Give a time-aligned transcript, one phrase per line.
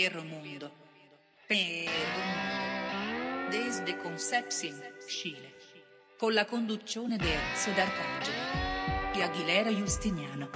[0.00, 0.70] Perro Mundo.
[1.48, 3.50] Perro Mundo.
[3.50, 5.56] Desde Concepción, Chile.
[6.16, 10.50] Con la conduzione di Enzo D'Arcangelo e Aguilera Justiniano.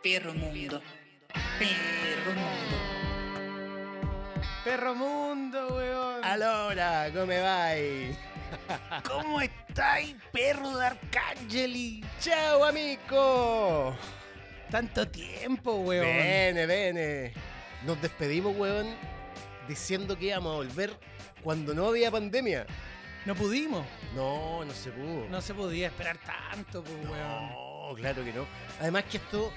[0.00, 0.80] Perro Mundo.
[1.58, 2.76] Perro Mundo.
[4.64, 6.24] Perro mundo, weón.
[6.24, 8.16] Allora, come vai?
[9.06, 12.02] ¿Cómo estáis, perro de Arcangeli?
[12.18, 13.94] Ciao amico!
[14.70, 16.06] Tanto tiempo, weón.
[16.06, 17.49] Bene, bene.
[17.86, 18.86] Nos despedimos, weón,
[19.68, 20.98] diciendo que íbamos a volver
[21.42, 22.66] cuando no había pandemia.
[23.26, 23.86] No pudimos.
[24.14, 25.28] No, no se pudo.
[25.28, 27.48] No se podía esperar tanto, pues, weón.
[27.50, 28.46] No, claro que no.
[28.80, 29.52] Además que esto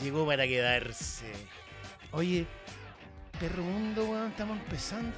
[0.00, 1.32] llegó para quedarse.
[2.12, 2.46] Oye,
[3.38, 5.16] Perro Mundo, weón, estamos empezando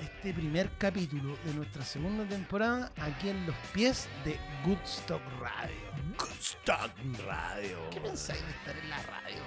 [0.00, 5.76] este primer capítulo de nuestra segunda temporada aquí en los pies de Goodstock Radio.
[6.40, 6.92] Stock
[7.26, 7.90] Radio.
[7.90, 9.42] ¿Qué pensáis de estar en la radio,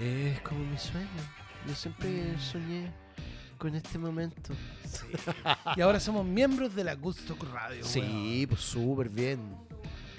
[0.00, 0.32] weón?
[0.32, 1.41] Es como mi sueño.
[1.66, 2.92] Yo siempre soñé
[3.58, 4.52] con este momento.
[5.76, 7.88] Y ahora somos miembros de la Goodstock Radio, weón.
[7.88, 9.56] Sí, pues súper bien.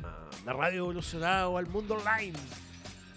[0.03, 2.33] Ah, La radio evolucionado al mundo online.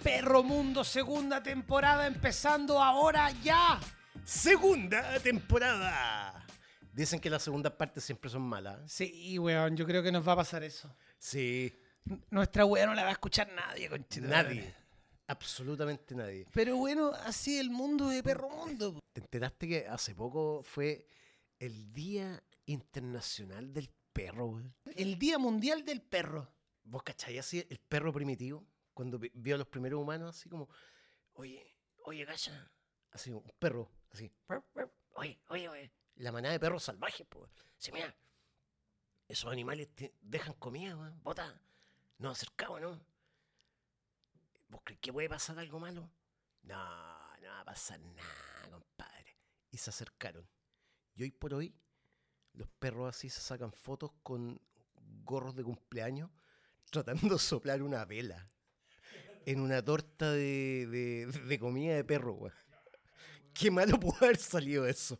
[0.03, 3.81] Perro Mundo, segunda temporada empezando ahora ya.
[4.25, 6.45] Segunda temporada.
[6.93, 8.79] Dicen que las segundas partes siempre son malas.
[8.93, 10.95] Sí, weón, yo creo que nos va a pasar eso.
[11.19, 14.27] Sí, N- Nuestra weá no la va a escuchar nadie, conchito.
[14.29, 14.75] nadie.
[15.29, 16.47] Absolutamente nadie.
[16.53, 19.01] Pero bueno, así el mundo de Perro Mundo.
[19.13, 21.07] ¿Te enteraste que hace poco fue
[21.59, 24.65] el Día Internacional del Perro, güey?
[24.95, 26.49] El Día Mundial del Perro.
[26.85, 28.65] ¿Vos cacháis así el perro primitivo?
[28.95, 30.69] Cuando vi- vio a los primeros humanos, así como,
[31.35, 32.71] oye, oye, gacha.
[33.11, 34.31] Así, un perro, así.
[35.15, 35.93] Oye, oye, oye.
[36.17, 37.51] La manada de perros salvajes, pues.
[37.77, 38.15] Sí, mira.
[39.27, 41.21] Esos animales te dejan comida, weón.
[41.25, 41.61] Bota.
[42.19, 43.01] Nos acercamos, ¿no?
[44.69, 46.11] ¿Vos crees que puede pasar algo malo?
[46.63, 46.77] No,
[47.41, 49.37] no va a pasar nada, compadre.
[49.71, 50.49] Y se acercaron.
[51.15, 51.75] Y hoy por hoy,
[52.53, 54.61] los perros así se sacan fotos con
[55.25, 56.31] gorros de cumpleaños
[56.91, 58.51] tratando de soplar una vela
[59.45, 60.87] en una torta de,
[61.47, 62.55] de- comida de perro, weón.
[63.55, 65.19] Qué malo pudo haber salido eso.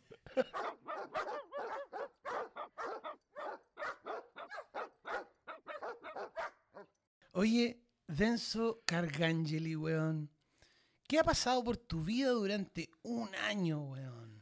[7.33, 10.29] Oye, Denso Cargangeli, weón.
[11.07, 14.41] ¿Qué ha pasado por tu vida durante un año, weón?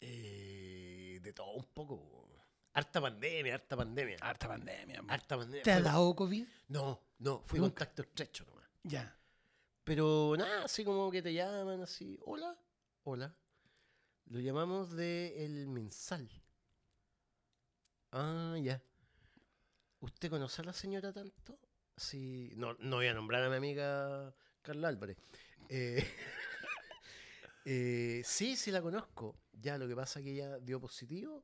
[0.00, 1.94] Eh, de todo un poco.
[1.96, 2.26] weón.
[2.72, 4.16] Harta pandemia, harta pandemia.
[4.20, 5.02] Harta pandemia.
[5.02, 5.10] man.
[5.10, 5.62] Harta pandemia.
[5.62, 6.46] ¿Te ha Fue- dado COVID?
[6.68, 7.70] No, no, fui Nunca.
[7.86, 8.68] contacto estrecho nomás.
[8.82, 9.16] Ya.
[9.84, 12.58] Pero nada, así como que te llaman así, hola,
[13.04, 13.34] hola.
[14.26, 16.28] Lo llamamos de el mensal.
[18.10, 18.82] Ah, ya.
[20.00, 21.58] ¿Usted conoce a la señora tanto?
[21.96, 25.16] Sí, no, no voy a nombrar a mi amiga Carla Álvarez.
[25.68, 26.04] Eh,
[27.64, 29.36] eh, sí, sí la conozco.
[29.52, 31.42] Ya, lo que pasa es que ella dio positivo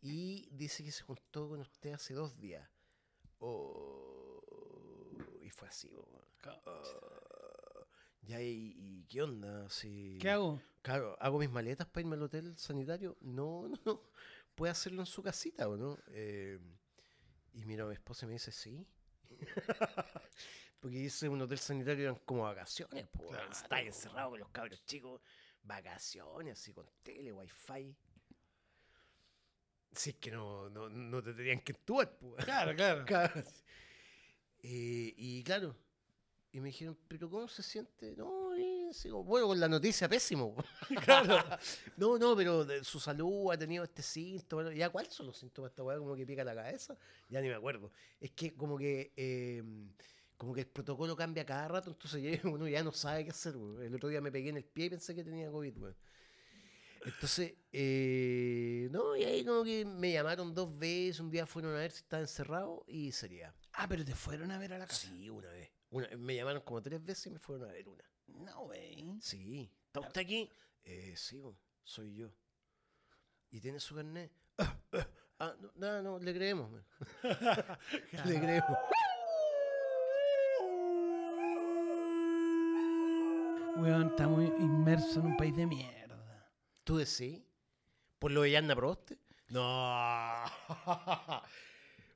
[0.00, 2.68] y dice que se juntó con usted hace dos días.
[3.38, 4.42] Oh,
[5.42, 5.90] y fue así.
[5.94, 6.24] Oh,
[8.22, 9.68] ya, ¿y, y qué onda?
[9.68, 10.62] Si, ¿Qué hago?
[10.82, 13.16] Claro, ¿hago mis maletas para irme al hotel sanitario?
[13.20, 14.02] No, no, no.
[14.54, 15.98] Puede hacerlo en su casita, ¿o no?
[16.08, 16.58] Eh,
[17.52, 18.86] y mira, mi esposa me dice, sí.
[20.80, 23.30] Porque dice un hotel sanitario eran como vacaciones, pues.
[23.30, 23.50] Claro.
[23.50, 25.20] Está encerrado con los cabros chicos.
[25.62, 27.94] Vacaciones, así con tele, wifi.
[29.92, 32.44] Si es que no, no, no te tenían que actuar, pues.
[32.44, 33.04] Claro, claro.
[33.06, 33.42] Claro.
[34.62, 35.74] Eh, y claro,
[36.52, 38.14] y me dijeron, ¿pero cómo se siente?
[38.16, 38.50] No,
[39.24, 40.54] bueno, con la noticia pésimo.
[41.04, 41.38] claro.
[41.96, 44.72] No, no, pero de su salud ha tenido este síntoma.
[44.74, 45.98] ¿Ya cuáles son los síntomas de esta weá?
[45.98, 46.96] Como que pica la cabeza.
[47.28, 47.92] Ya ni me acuerdo.
[48.20, 49.62] Es que como que eh,
[50.36, 53.56] como que el protocolo cambia cada rato, entonces uno ya no sabe qué hacer.
[53.56, 53.82] weón.
[53.82, 55.74] El otro día me pegué en el pie y pensé que tenía COVID.
[57.02, 61.78] Entonces, eh, no, y ahí como que me llamaron dos veces, un día fueron a
[61.78, 63.54] ver si estaba encerrado y sería.
[63.72, 65.08] Ah, pero te fueron a ver a la casa.
[65.08, 65.70] Sí, una vez.
[65.90, 68.04] Una, me llamaron como tres veces y me fueron a ver una.
[68.28, 69.18] No, wey.
[69.20, 69.70] Sí.
[69.86, 70.48] ¿Está usted aquí?
[70.84, 72.30] Eh, sí, bo, soy yo.
[73.50, 74.30] ¿Y tiene su carnet?
[74.58, 75.08] Ah, ah,
[75.40, 76.70] ah, no, nada, no, le creemos.
[76.70, 76.84] man.
[78.26, 78.78] le creemos.
[83.76, 86.50] Weón, estamos inmersos en un país de mierda.
[86.84, 87.42] ¿Tú decís?
[88.18, 89.18] ¿Por lo de Yanna Proboste?
[89.48, 90.44] No.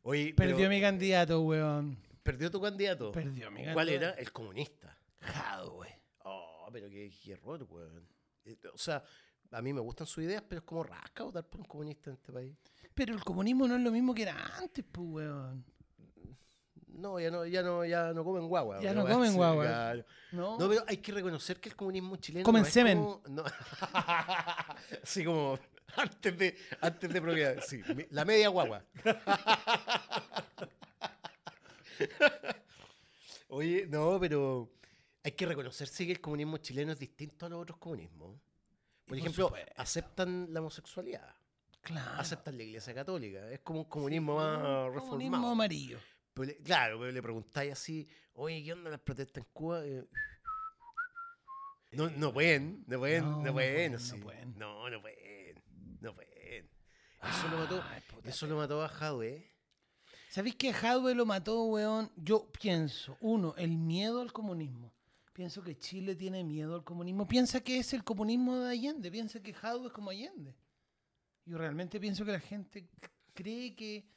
[0.03, 1.99] Oye, Perdió mi candidato, weón.
[2.25, 3.13] ¿Perdió tu candidato?
[3.13, 4.11] Perdió mi ¿Cuál era?
[4.13, 4.99] El comunista.
[5.21, 6.01] Jadwe.
[6.25, 8.09] Oh, pero qué, qué error, weón.
[8.45, 9.05] Eh, O sea,
[9.53, 12.17] a mí me gustan sus ideas, pero es como rasca votar por un comunista en
[12.17, 12.57] este país.
[12.95, 15.65] Pero el comunismo no es lo mismo que era antes, pues, weón.
[16.89, 18.81] No, ya no, ya no, ya no comen guagua.
[18.81, 19.65] Ya no comen guagua.
[19.65, 20.05] claro.
[20.33, 22.45] No, No, pero hay que reconocer que el comunismo chileno.
[22.45, 22.99] Comen no semen.
[22.99, 23.45] como- no.
[25.03, 25.59] Así como
[25.97, 27.57] antes de, antes de propiedad.
[27.67, 28.85] Sí, la media guagua.
[33.49, 34.73] Oye, no, pero
[35.23, 38.37] hay que reconocer sí, que el comunismo chileno es distinto a los otros comunismos.
[39.05, 41.35] Por Por ejemplo, aceptan la homosexualidad,
[41.83, 42.21] claro.
[42.21, 43.51] aceptan la iglesia católica.
[43.51, 45.09] Es como un comunismo Sí, más un reformado.
[45.11, 45.99] Comunismo amarillo.
[46.33, 49.85] Pero le- claro, pero le preguntáis así, oye, ¿qué onda las protestas en Cuba?
[49.85, 50.05] Eh,
[51.93, 54.19] No, no pueden, no pueden, No, pueden, no así.
[54.19, 54.59] pueden.
[54.59, 55.63] No, no pueden,
[56.01, 56.69] no pueden.
[57.23, 57.85] Eso lo mató,
[58.25, 59.54] eso lo mató a Jadwe.
[60.35, 62.11] ¿Sabéis que Hadwe lo mató, weón?
[62.17, 64.93] Yo pienso, uno, el miedo al comunismo.
[65.33, 67.29] Pienso que Chile tiene miedo al comunismo.
[67.29, 69.13] Piensa que es el comunismo de Allende.
[69.13, 70.57] Piensa que Hadwe es como Allende.
[71.45, 72.89] Yo realmente pienso que la gente
[73.33, 74.09] cree que,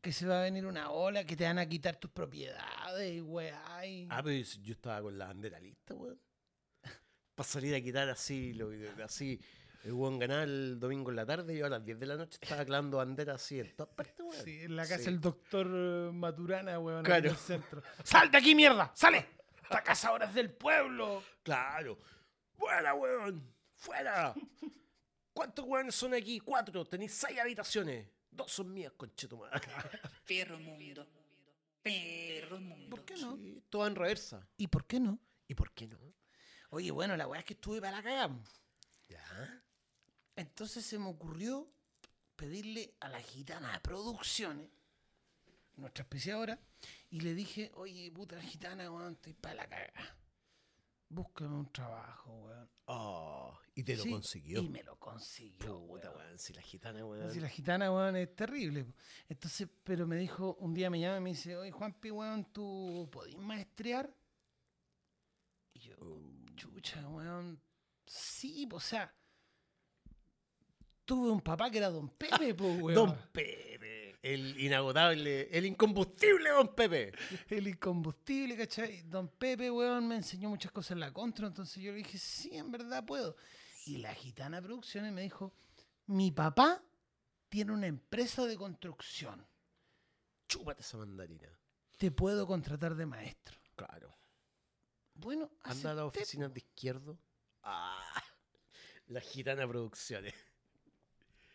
[0.00, 3.20] que se va a venir una ola, que te van a quitar tus propiedades y
[3.20, 3.84] weá.
[3.86, 6.18] y- Ah, pero yo estaba con la bandera lista, weón.
[7.34, 8.70] Para salir a quitar así, lo,
[9.04, 9.38] así.
[9.82, 12.16] El weón ganaba el domingo en la tarde y yo a las 10 de la
[12.16, 14.44] noche estaba clavando banderas así en todas partes, weón.
[14.44, 15.04] Sí, en la casa Sí.
[15.06, 17.24] del doctor eh, Maturana, weón, Claro.
[17.24, 17.82] en el centro.
[18.04, 18.92] ¡Sal de aquí, mierda!
[18.94, 19.26] ¡Sale!
[19.62, 21.22] ¡Esta casa ahora es del pueblo!
[21.42, 21.98] Claro.
[22.54, 23.54] ¡Fuera, weón!
[23.76, 24.34] ¡Fuera!
[25.32, 26.40] ¿Cuántos weones son aquí?
[26.40, 26.84] Cuatro.
[26.84, 28.06] Tenéis seis habitaciones.
[28.30, 29.60] Dos son mías, conchetumare.
[30.26, 31.06] Perro mundo.
[31.82, 32.90] Perro mundo.
[32.90, 33.36] ¿Por qué no?
[33.36, 34.46] Sí, todo en reversa.
[34.58, 35.18] ¿Y por qué no?
[35.48, 35.98] ¿Y por qué no?
[36.70, 38.38] Oye, bueno, la weá es que estuve para la cagada.
[39.08, 39.62] Ya.
[40.40, 41.68] Entonces se me ocurrió
[42.34, 44.70] pedirle a la gitana de producciones,
[45.76, 46.58] nuestra especiadora,
[47.10, 50.16] y le dije, oye, puta gitana, weón, estoy para la cagada.
[51.10, 52.70] Búscame un trabajo, weón.
[52.86, 54.62] Oh, y te lo Sí, consiguió.
[54.62, 56.24] Y me lo consiguió, Puta, weón.
[56.26, 56.38] weón.
[56.38, 57.30] Si la gitana, weón.
[57.30, 58.86] Si la gitana, weón, es terrible.
[59.28, 63.08] Entonces, pero me dijo, un día me llama y me dice, oye, Juanpi, weón, ¿tú
[63.12, 64.16] podís maestrear?
[65.74, 65.96] Y yo,
[66.56, 67.60] chucha, weón,
[68.06, 69.14] sí, o sea,
[71.10, 72.94] tuve un papá que era Don Pepe, weón.
[72.94, 74.16] Don Pepe.
[74.22, 77.10] El inagotable, el incombustible Don Pepe.
[77.48, 79.02] El incombustible, ¿cachai?
[79.02, 82.56] Don Pepe, weón, me enseñó muchas cosas en la contra, entonces yo le dije, sí,
[82.56, 83.34] en verdad puedo.
[83.86, 85.52] Y la gitana producciones me dijo,
[86.06, 86.80] mi papá
[87.48, 89.44] tiene una empresa de construcción,
[90.46, 91.48] Chúpate esa mandarina.
[91.98, 93.58] te puedo contratar de maestro.
[93.74, 94.16] Claro.
[95.14, 97.18] Bueno, Anda a las oficinas de izquierdo.
[97.64, 98.00] Ah,
[99.08, 100.34] la gitana producciones.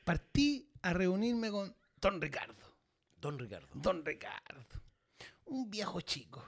[0.06, 2.56] Partí a reunirme con Don Ricardo.
[3.20, 3.68] Don Ricardo.
[3.74, 4.82] Don Ricardo.
[5.46, 6.46] Un viejo chico.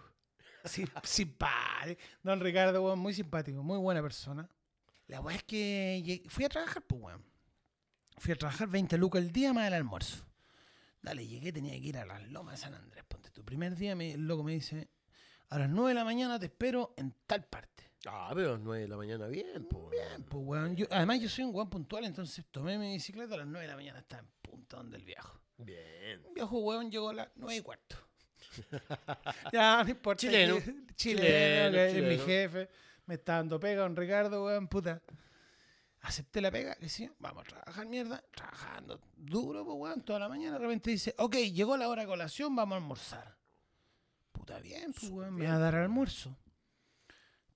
[0.63, 1.99] Sim- Simpático.
[2.23, 4.47] Don Ricardo, weón, muy simpático, muy buena persona.
[5.07, 7.25] La weá es que llegué- fui a trabajar, pues, weón.
[8.17, 10.23] Fui a trabajar 20 lucas el día más el almuerzo.
[11.01, 13.03] Dale, llegué, tenía que ir a las lomas de San Andrés.
[13.07, 14.89] Ponte tu primer día, me- el loco me dice,
[15.49, 17.86] a las 9 de la mañana te espero en tal parte.
[18.09, 19.89] Ah, pero a las 9 de la mañana bien, pues.
[19.91, 20.75] Bien, pues, weón.
[20.75, 23.67] Yo- además, yo soy un weón puntual, entonces tomé mi bicicleta a las 9 de
[23.71, 25.39] la mañana, estaba en punta donde el viejo.
[25.57, 26.23] Bien.
[26.25, 27.95] Un viejo hueón llegó a las nueve y cuarto.
[29.51, 30.19] ya, no importa.
[30.21, 30.55] Chileno.
[30.95, 32.25] Chileno, Chileno, que es mi chileno.
[32.25, 32.69] jefe.
[33.05, 35.01] Me está dando pega, don Ricardo, weón, puta.
[36.01, 38.23] Acepté la pega, que sí, vamos a trabajar, mierda.
[38.33, 40.53] Trabajando duro, pues, weón, toda la mañana.
[40.53, 43.37] De repente dice, ok, llegó la hora de colación, vamos a almorzar.
[44.31, 46.37] Puta bien, pues, weón, me va a dar almuerzo.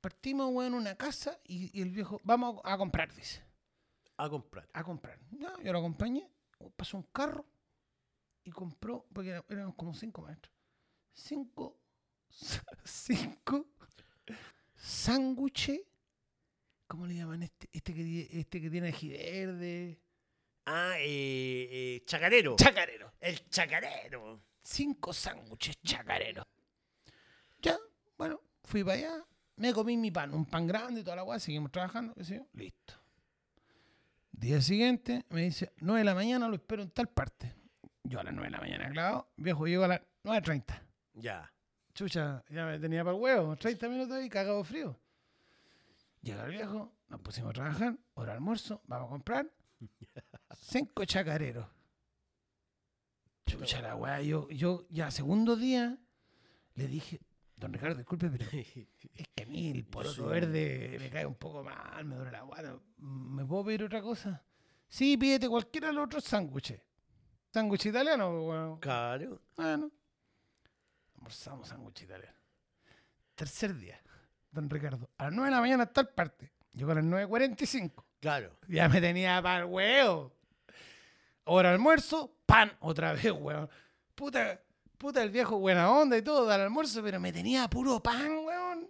[0.01, 3.43] Partimos, weón, una casa y, y el viejo, vamos a, a comprar, dice
[4.17, 4.67] A comprar.
[4.73, 5.19] a comprar.
[5.31, 6.27] Ya, yo lo acompañé,
[6.75, 7.45] pasó un carro
[8.43, 10.53] y compró, porque era- eran como cinco metros,
[11.13, 11.79] cinco,
[12.83, 13.67] cinco
[14.75, 15.81] sándwiches,
[16.87, 17.69] ¿cómo le llaman este?
[17.71, 20.01] Este que, este que tiene ají verde.
[20.65, 22.55] Ah, eh, eh, chacarero.
[22.55, 23.13] Chacarero.
[23.19, 24.41] el chacarero.
[24.63, 26.45] Cinco sándwiches chacareros.
[27.61, 27.77] Ya,
[28.17, 29.25] bueno, fui para allá,
[29.61, 32.47] me comí mi pan, un pan grande, toda la guay, seguimos trabajando, qué sé yo,
[32.53, 32.95] listo.
[34.31, 37.53] Día siguiente me dice, 9 de la mañana lo espero en tal parte.
[38.03, 40.81] Yo a las 9 de la mañana, claro, viejo, llego a las 9.30.
[41.13, 41.53] Ya.
[41.93, 44.99] Chucha, ya me tenía para el huevo, 30 minutos ahí, cagado frío.
[46.23, 49.47] Llega el viejo, nos pusimos a trabajar, hora de almuerzo, vamos a comprar
[50.57, 51.67] cinco chacareros.
[53.45, 55.99] Chucha la weá, yo, yo ya segundo día
[56.73, 57.21] le dije,
[57.61, 61.63] don Ricardo, disculpe, pero es que a mí el poroto verde me cae un poco
[61.63, 62.79] mal, me duele la guata.
[62.97, 64.43] ¿Me puedo pedir otra cosa?
[64.89, 66.81] Sí, pídete cualquiera de los otros sándwiches.
[67.53, 68.41] ¿Sándwich italiano?
[68.43, 69.39] Bueno, Claro.
[69.55, 69.91] bueno.
[71.15, 72.37] Almorzamos sándwich italiano.
[73.35, 74.01] Tercer día,
[74.51, 76.51] don Ricardo, a las 9 de la mañana a tal parte.
[76.73, 78.03] Llegó a las 9.45.
[78.19, 78.57] Claro.
[78.67, 80.33] Ya me tenía para el huevo.
[81.43, 83.69] Hora almuerzo, pan, otra vez, weón.
[84.15, 84.61] Puta,
[85.01, 88.87] Puta, el viejo buena onda y todo, al almuerzo, pero me tenía puro pan, weón.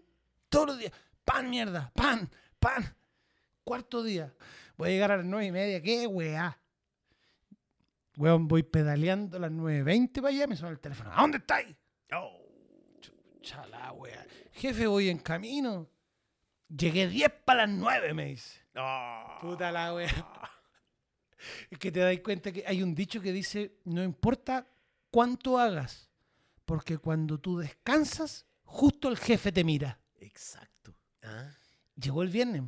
[0.50, 0.91] Todos los días.
[1.24, 1.89] Pan, mierda.
[1.96, 2.94] Pan, pan.
[3.63, 4.36] Cuarto día.
[4.75, 5.82] Voy a llegar a las nueve y media.
[5.82, 6.60] ¿Qué, weá?
[8.18, 11.13] Weón, voy pedaleando a las 9.20 para allá, me suena el teléfono.
[11.13, 11.74] ¿A dónde estáis?
[13.41, 14.27] Chala, weá.
[14.51, 15.88] Jefe, voy en camino.
[16.68, 18.60] Llegué 10 para las 9, me dice.
[19.39, 20.10] Puta la weá.
[21.70, 24.68] Es que te das cuenta que hay un dicho que dice, no importa
[25.12, 26.10] cuánto hagas,
[26.65, 30.00] porque cuando tú descansas, justo el jefe te mira.
[30.20, 30.96] Exacto.
[31.22, 31.51] ¿Ah?
[31.96, 32.63] Llegó el viernes.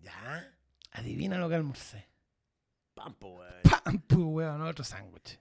[0.00, 0.50] ¿Ya?
[0.90, 2.08] Adivina lo que almorcé.
[2.94, 3.52] Pampo, weón.
[3.62, 3.98] ¡Pam!
[4.06, 5.38] Pues, weón, otro sándwich.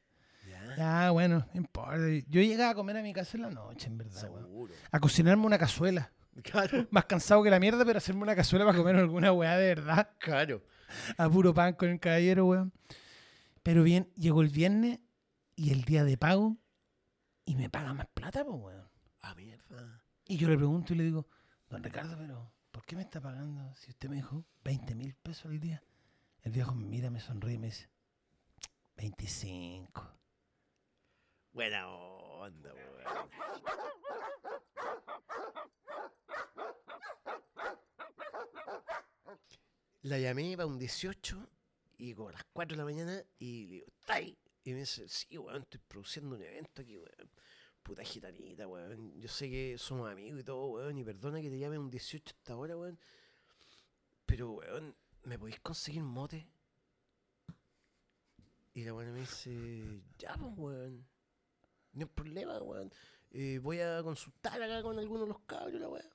[0.48, 0.76] ¿Ya?
[0.76, 1.98] Ya, bueno, no importa.
[2.28, 4.44] Yo llegaba a comer a mi casa en la noche, en verdad, weón.
[4.44, 4.74] Seguro.
[4.92, 6.12] A cocinarme una cazuela.
[6.42, 6.88] Claro.
[6.92, 10.10] Más cansado que la mierda, pero hacerme una cazuela para comer alguna weá de verdad.
[10.20, 10.64] Claro.
[11.18, 12.74] A puro pan con el caballero, weón.
[13.62, 15.00] Pero bien, llegó el viernes
[15.56, 16.58] y el día de pago
[17.46, 18.90] y me paga más plata, pues, weón.
[19.22, 20.04] Ah, mierda.
[20.26, 21.28] Y yo le pregunto y le digo,
[21.70, 25.46] don Ricardo, pero ¿por qué me está pagando si usted me dijo 20 mil pesos
[25.46, 25.84] al día?
[26.42, 27.90] El viejo me mira, me sonríe y me dice,
[28.98, 30.18] 25.
[31.52, 33.30] Buena onda, weón.
[40.02, 41.50] La llamé para un 18
[41.98, 44.38] y como a las 4 de la mañana y le digo, ¿está ahí?
[44.64, 47.30] Y me dice, sí, weón, estoy produciendo un evento aquí, weón.
[47.82, 49.20] Puta gitanita, weón.
[49.20, 52.24] Yo sé que somos amigos y todo, weón, y perdona que te llame un 18
[52.26, 52.98] a esta hora, weón.
[54.26, 56.48] Pero, weón, ¿me podéis conseguir mote?
[58.74, 61.06] Y la weona me dice, ya, pues, weón.
[61.92, 62.92] No hay problema, weón.
[63.32, 66.10] Eh, voy a consultar acá con alguno de los cabros, la weá.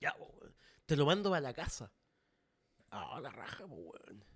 [0.00, 0.56] Ya, pues, weón.
[0.86, 1.92] Te lo mando para la casa.
[2.90, 4.31] Ah, la raja, pues, weón.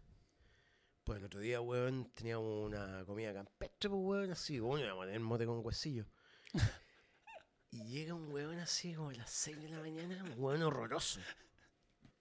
[1.06, 5.06] Pues el otro día, weón, teníamos una comida campestre, pues, weón, así, weón, íbamos a
[5.06, 6.04] tener mote con huesillo.
[7.70, 11.20] y llega un weón así como a las 6 de la mañana, un weón horroroso.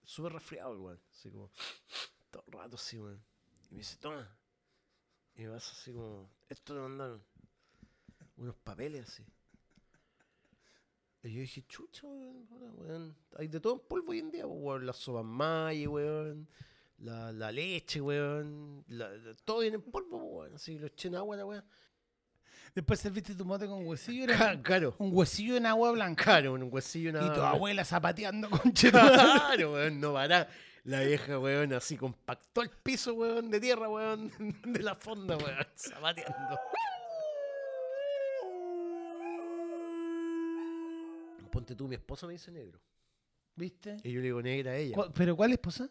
[0.04, 1.50] Súper resfriado el weón, así como,
[2.30, 3.20] todo el rato así, weón.
[3.70, 4.38] Y me dice, toma.
[5.34, 7.24] Y me pasa así como, esto te mandaron.
[8.36, 9.24] Unos papeles así.
[11.24, 13.16] Y yo dije, chucha, weón, weón.
[13.36, 14.86] Hay de todo en polvo hoy en día, pues, weón.
[14.86, 16.48] Las sopas Maggi, weón.
[16.98, 18.84] La, la leche, weón.
[18.88, 20.54] La, la- todo viene en polvo, weón.
[20.54, 21.64] Así lo eché en agua, la weón.
[22.74, 26.24] Después serviste tu mote con huesillo, era Ca- Claro, un huesillo en agua blanca.
[26.24, 27.54] claro, un huesillo Y nada tu más.
[27.54, 28.70] abuela zapateando con.
[28.72, 30.48] Claro, weón, no para.
[30.84, 34.30] La vieja, weón, así compactó el piso, weón, de tierra, weón,
[34.66, 36.58] de la fonda, weón, zapateando.
[41.50, 42.78] Ponte tú, mi esposa me dice negro.
[43.54, 43.96] ¿Viste?
[44.04, 44.94] Y yo le digo negra a ella.
[44.94, 45.88] ¿Cuál- ¿Pero cuál esposa?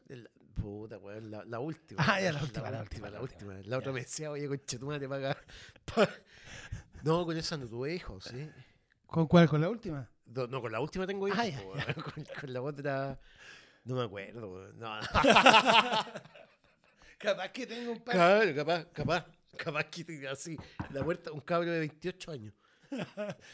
[0.55, 2.03] Puta, weón, la, la última.
[2.05, 3.53] Ah, ya, la última, la última, la la última.
[3.53, 3.69] última.
[3.69, 3.93] La otra Ya.
[3.93, 5.41] me decía, oye, conchetumare, para acá.
[5.95, 6.09] Pa-
[7.03, 8.49] No, con esa no tuve hijos, ¿sí?
[9.05, 9.47] ¿Con cuál?
[9.47, 10.09] ¿Con la última?
[10.25, 11.59] No, no, con la última tengo hijos, Ah, ya.
[11.93, 13.19] Con, con la otra...
[13.83, 14.79] No me acuerdo, weón.
[14.79, 14.99] No.
[17.17, 18.15] Capaz que tengo un par.
[18.15, 19.25] Claro, capaz, capaz,
[19.57, 20.57] capaz que te- así,
[20.91, 22.53] la puerta, un cabro de 28 años.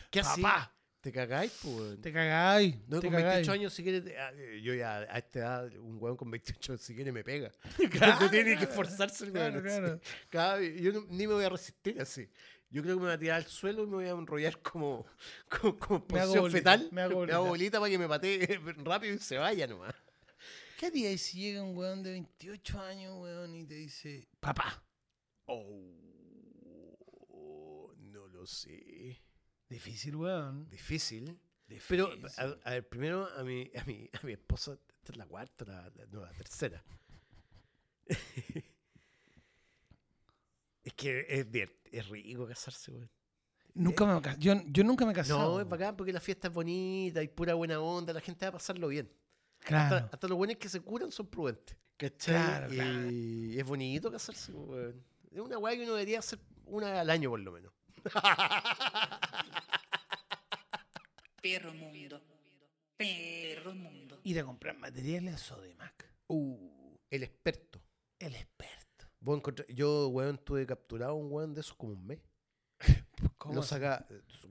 [0.10, 0.42] ¿Qué así?
[0.42, 0.72] Papá.
[1.02, 2.00] ¿Te cagáis, pues?
[2.00, 2.76] Te cagáis.
[2.88, 3.50] No, te con 28 cagáis.
[3.50, 6.94] años, si quieres, ah, eh, yo ya a esta edad, un weón con 28 si
[6.94, 7.52] quiere me pega.
[7.92, 10.00] Claro, no tiene que esforzarse el Claro, claro.
[10.30, 12.30] Cada yo no- ni me voy a resistir así.
[12.70, 15.06] Yo creo que me voy a tirar al suelo y me voy a enrollar como,
[15.50, 16.90] como, como Me hago posición bolita, fetal.
[16.92, 17.40] me hago bolita.
[17.40, 18.48] bolita para que me patee
[18.86, 19.96] rápido y se vaya nomás.
[20.78, 24.84] ¿Qué harías si llega un weón de 28 años, weón, y te dice, papá?
[25.46, 25.88] Oh,
[27.98, 29.20] no lo sé.
[29.72, 30.70] Difícil, weón.
[30.70, 31.40] Difícil.
[31.88, 32.44] Pero, Difícil.
[32.44, 35.64] a, a ver, primero a mi, a, mi, a mi esposa, esta es la cuarta,
[35.66, 36.84] la, la- no, la tercera.
[40.84, 41.48] es que es,
[41.92, 43.08] es rico casarse, güey.
[43.74, 45.40] Nunca me ca- yo, yo nunca me casado.
[45.40, 45.70] No, es weón.
[45.70, 48.88] bacán porque la fiesta es bonita y pura buena onda, la gente va a pasarlo
[48.90, 49.10] bien.
[49.60, 49.96] Claro.
[49.96, 51.78] Hasta, hasta los buenos que se curan son prudentes.
[51.96, 52.34] ¿Cachai?
[52.36, 53.00] Claro, y claro.
[53.62, 55.02] es bonito casarse, weón.
[55.32, 57.72] Es una weá que uno debería hacer una al año por lo menos.
[61.42, 62.22] Perro mundo.
[62.98, 64.20] Perro mundo.
[64.24, 66.06] Ir a comprar materiales a Sodimac.
[66.28, 67.82] Uh, el experto.
[68.20, 69.08] El experto.
[69.20, 72.20] Vos encontré- yo, weón, tuve capturado un weón de esos como un mes.
[73.38, 74.08] ¿Cómo saca,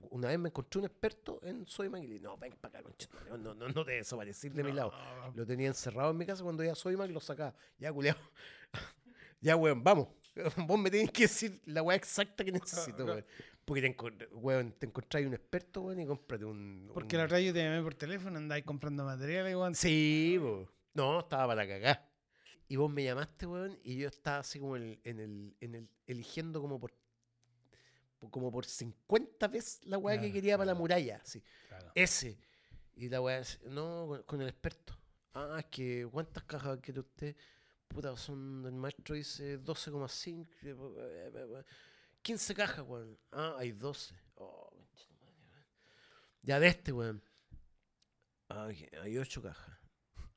[0.09, 2.79] una vez me encontré un experto en Soy Mac y le dije, no, ven para
[2.79, 2.89] acá,
[3.37, 4.93] no, no, no te desaparecer de mi lado.
[5.33, 7.53] Lo tenía encerrado en mi casa cuando ya Soy Mac, lo sacaba.
[7.77, 8.17] Ya, culiao.
[9.41, 10.09] ya, weón, vamos.
[10.67, 13.25] Vos me tenés que decir la weá exacta que necesito, weón.
[13.65, 16.89] Porque te, weón, te encontráis un experto, weón, y cómprate un.
[16.93, 19.75] Porque un- la otra yo te llamé por teléfono, andáis comprando materiales, weón.
[19.75, 20.67] Sí, po.
[20.93, 22.09] No, estaba para cagar.
[22.67, 25.89] Y vos me llamaste, weón, y yo estaba así como el, en el, en el
[26.07, 26.93] eligiendo como por,
[28.19, 31.19] po- como por 50 veces la weá que Claro, quería para la muralla.
[31.23, 31.41] Así.
[31.67, 31.91] Claro.
[31.95, 32.37] Ese.
[32.95, 34.97] Y la weá, no, con, con el experto.
[35.33, 37.35] Ah, es que, ¿cuántas cajas quiere usted?
[37.93, 40.47] Puta, son, el maestro dice 12,5.
[40.63, 41.63] eh, eh, eh, eh,
[42.21, 43.17] 15 cajas, weón.
[43.31, 44.15] Ah, hay 12.
[44.35, 44.69] Oh.
[46.41, 47.21] Ya de este, weón.
[48.49, 48.69] Ah,
[49.01, 49.77] hay 8 cajas.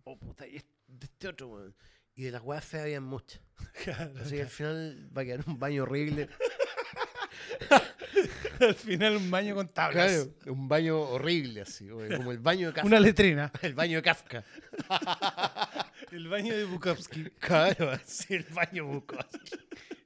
[0.04, 1.76] Oh, puta, y de este otro, weón.
[2.16, 3.40] Y de las weas feas habían muchas.
[4.20, 6.28] Así que al final va a quedar un baño horrible.
[8.60, 10.26] Al final un baño con tablas.
[10.42, 12.86] Claro, un baño horrible, así, como el baño de Kafka.
[12.86, 13.52] Una letrina.
[13.62, 14.44] El baño de Kafka.
[16.10, 17.30] El baño de Bukowski.
[17.40, 19.58] Claro, así el baño Bukowski.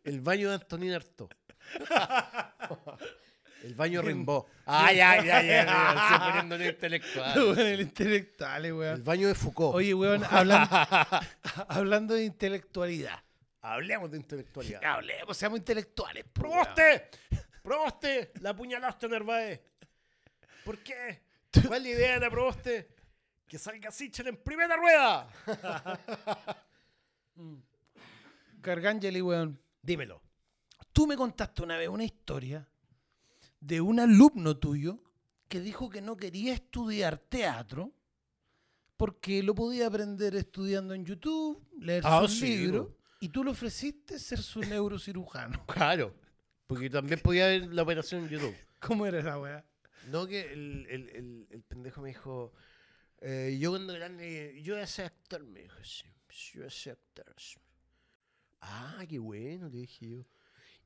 [0.05, 1.29] El baño de Antonín Artaud.
[3.63, 4.45] El baño Rimbaud.
[4.67, 5.43] Ya, ya, ya.
[5.43, 5.63] ya,
[6.05, 7.59] Estoy poniendo en intelectual.
[7.59, 9.05] El intelectual, eh, El weón.
[9.05, 9.75] baño de Foucault.
[9.75, 10.69] Oye, weón, hablando,
[11.69, 13.23] hablando de intelectualidad.
[13.61, 14.83] Hablemos de intelectualidad.
[14.85, 16.25] Hablemos, seamos intelectuales.
[16.41, 16.67] weón.
[17.69, 18.33] ¡Proboste!
[18.41, 19.61] La apuñalaste, Narváez.
[20.65, 21.21] ¿Por qué?
[21.67, 22.89] ¿Cuál es la idea de la Proboste?
[23.47, 25.29] Que salga Sichel en primera rueda.
[28.63, 29.61] Gargangeli, weón.
[29.83, 30.23] Dímelo.
[30.95, 32.67] Tú me contaste una vez una historia
[33.61, 35.03] de un alumno tuyo
[35.47, 37.93] que dijo que no quería estudiar teatro
[38.97, 42.89] porque lo podía aprender estudiando en YouTube, leer Ah, sus sí, libros,
[43.21, 45.67] y tú le ofreciste ser su neurocirujano.
[45.67, 46.15] Claro.
[46.69, 48.55] Porque también podía ver la operación en YouTube.
[48.81, 49.65] ¿Cómo era esa weá?
[50.13, 52.53] No, que el, el, el, el pendejo me dijo,
[53.21, 56.05] eh, yo cuando grande, yo voy a ser actor, me dijo, sí,
[56.53, 57.35] yo voy a ser actor.
[57.39, 57.57] sí".
[58.61, 60.25] Ah, qué bueno, le dije yo.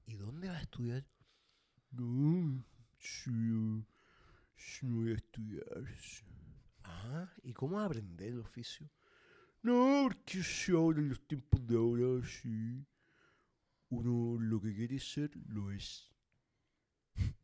[0.06, 1.04] ¿Y dónde vas a estudiar?
[1.90, 2.64] No,
[2.98, 3.30] sí,
[4.56, 5.84] sí, no voy a estudiar.
[6.00, 6.24] sí".
[6.84, 8.88] Ah, ¿y cómo vas a aprender el oficio?
[9.62, 12.84] No, porque si ahora en los tiempos de ahora, sí.
[13.92, 16.10] Uno lo que quiere ser, lo es.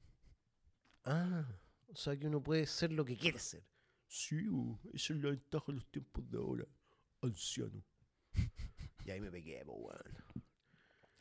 [1.04, 1.46] Ah,
[1.86, 3.64] o sea que uno puede ser lo que quiere ser.
[4.06, 6.64] Sí, bo, esa es la ventaja de los tiempos de ahora.
[7.22, 7.82] Anciano.
[9.06, 10.02] y ahí me pegué, po, weón.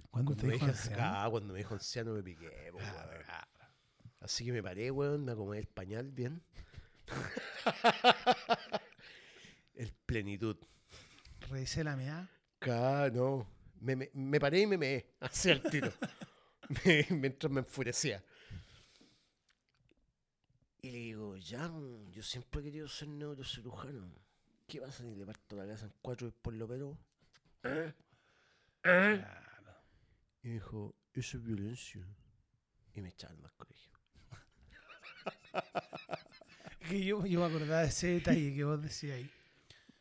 [0.09, 1.01] ¿Cuándo Cuando te me, dijo anciano?
[1.03, 3.23] ah, cuando me dijo anciano me piqué, po, Ah, weón.
[4.19, 6.43] Así que me paré, weón, me acomodé el pañal bien.
[9.75, 10.57] el plenitud.
[11.49, 12.29] Revisé la meada.
[12.59, 13.47] Ca, no.
[13.81, 15.13] Me, me, me paré y me meé.
[15.21, 15.91] Hacia el tiro.
[16.85, 18.23] Me- mientras me enfurecía.
[20.81, 21.71] Y le digo, ya,
[22.11, 24.11] yo siempre he querido ser neurocirujano.
[24.67, 26.97] ¿Qué pasa si le parto la casa en cuatro y después lo opero?
[27.63, 27.93] ¿Eh?
[28.83, 29.17] ¿Eh?
[29.19, 29.81] Claro.
[30.43, 32.05] Y me dijo, eso es violencia.
[32.93, 33.91] Y me echaron más colegio.
[36.87, 39.29] Que yo, yo me acordaba de ese detalle que vos decías ahí.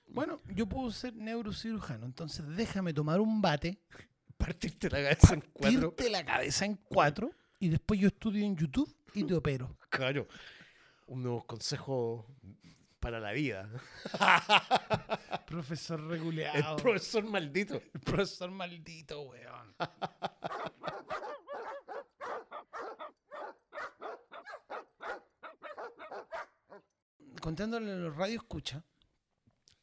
[0.09, 3.79] Bueno, yo puedo ser neurocirujano, entonces déjame tomar un bate,
[4.38, 5.81] Partirte la cabeza en cuatro.
[5.90, 9.77] partirte la cabeza en cuatro y después yo estudio en YouTube y te opero.
[9.88, 10.27] Claro.
[11.07, 12.27] Unos consejos
[13.01, 13.71] para la vida.
[15.47, 16.77] Profesor El reguleado.
[16.77, 17.81] profesor maldito.
[17.95, 19.75] El profesor maldito, weón.
[27.40, 28.83] Contándole a los radio escucha,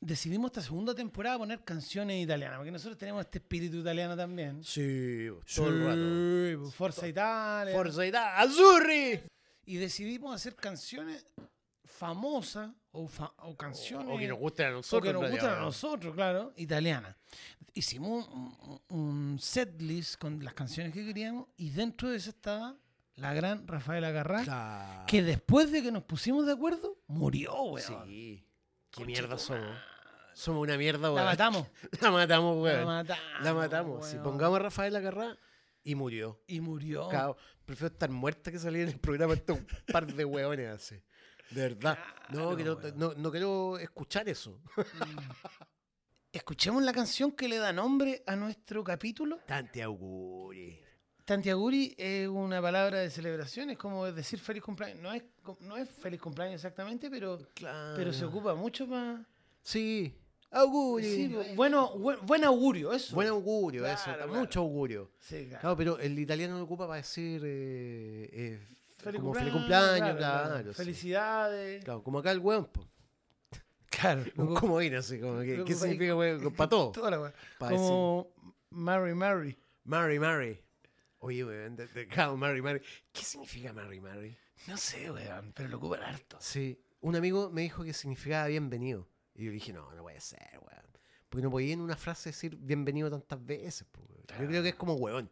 [0.06, 4.64] decidimos esta segunda temporada poner canciones italianas, porque nosotros tenemos este espíritu italiano también.
[4.64, 5.86] Sí, todo el
[6.56, 6.62] rato.
[6.64, 7.74] Pues, Forza Italia.
[7.74, 9.22] Forza Italia, Azzurri.
[9.66, 11.26] Y decidimos hacer canciones
[11.84, 15.04] famosas o, fa- o canciones O que nos gusten a o nosotros.
[15.04, 17.16] que en nos gustan a nosotros, claro, italiana.
[17.74, 22.30] Hicimos un, un- un set list con las canciones que queríamos y dentro de eso
[22.32, 22.76] estaba
[23.16, 25.06] la gran Rafaela Garra, Claro.
[25.08, 28.06] que después de que nos pusimos de acuerdo, murió, weón.
[28.08, 28.44] Sí.
[28.92, 29.76] Qué mierda somos.
[30.34, 31.26] Somos una mierda, La weón.
[31.26, 31.68] matamos.
[32.02, 32.86] La matamos, La weón.
[32.86, 33.24] matamos.
[33.42, 34.06] La matamos.
[34.08, 35.38] Si pongamos a Rafael Agarrá
[35.84, 36.42] y murió.
[36.48, 37.08] Y murió.
[37.10, 40.96] Cao, prefiero estar muerta que salir en el programa estos un par de weones así.
[41.52, 41.98] De verdad.
[42.30, 44.60] no, quiero, no, no quiero escuchar eso.
[46.32, 49.38] Escuchemos la canción que le da nombre a nuestro capítulo.
[49.46, 50.80] Tanti auguri.
[51.26, 55.00] Tantiaguri es una palabra de celebración, es como decir feliz cumpleaños.
[55.02, 55.24] No es,
[55.62, 57.94] no es feliz cumpleaños exactamente, pero, Claro.
[57.96, 59.24] pero se ocupa mucho para...
[59.62, 60.14] Sí.
[60.54, 61.04] Auguri.
[61.04, 63.16] Sí, bu- bueno, buen, buen augurio, eso.
[63.16, 64.14] Buen augurio, Claro, eso.
[64.16, 64.34] claro.
[64.34, 65.12] Mucho augurio.
[65.20, 65.62] Sí, claro.
[65.62, 68.68] Claro, pero el italiano lo ocupa para decir eh, eh,
[69.00, 70.74] Feliz como feliz cumpleaños, cumpleaños, claro.
[70.74, 71.84] Felicidades.
[71.84, 72.70] Claro, como acá el weón.
[73.90, 74.24] Claro.
[74.98, 76.54] Así, como que, lo ¿qué significa weón?
[76.54, 76.92] Para todo.
[76.92, 77.34] Toda la.
[77.60, 78.28] Pa' Como
[78.72, 79.58] Mary Mary.
[79.86, 80.60] Mary, Mary.
[81.20, 82.82] Oye, weón, de, de- claro, Mary, Mary.
[83.12, 84.36] ¿Qué significa Mary, Mary?
[84.68, 86.38] No sé, weón, pero lo ocupan harto.
[86.40, 89.08] Sí, un amigo me dijo que significaba bienvenido.
[89.36, 90.86] Y yo dije, no, no puede ser, weón.
[91.30, 94.24] Porque no podía en una frase decir bienvenido tantas veces, po, weón.
[94.42, 95.30] Yo creo que es como weón.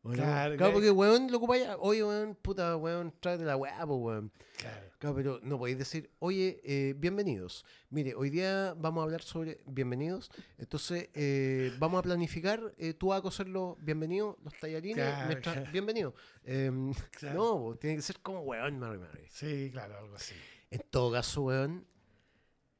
[0.00, 0.72] Claro, Claro, claro.
[0.74, 1.76] porque weón lo ocupa ya.
[1.76, 4.32] Oye, weón, puta, weón, tráete la weá, pues, weón.
[4.56, 4.88] Claro.
[4.98, 7.66] Claro, pero no podéis decir, oye, eh, bienvenidos.
[7.90, 10.30] Mire, hoy día vamos a hablar sobre bienvenidos.
[10.56, 12.72] Entonces, eh, vamos a planificar.
[12.78, 15.04] eh, tú vas a coser los bienvenidos, los tallarines.
[15.04, 15.72] Claro, mientras- claro.
[15.72, 16.14] Bienvenido.
[16.44, 17.36] Em, Claro.
[17.36, 19.26] No, po, tiene que ser como weón, Mary Mary.
[19.30, 20.34] Sí, claro, algo así.
[20.70, 21.86] En todo caso, weón,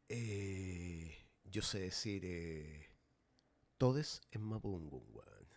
[0.08, 2.86] eh, yo sé decir eh,
[3.76, 5.48] todes en Mapudungun, weón.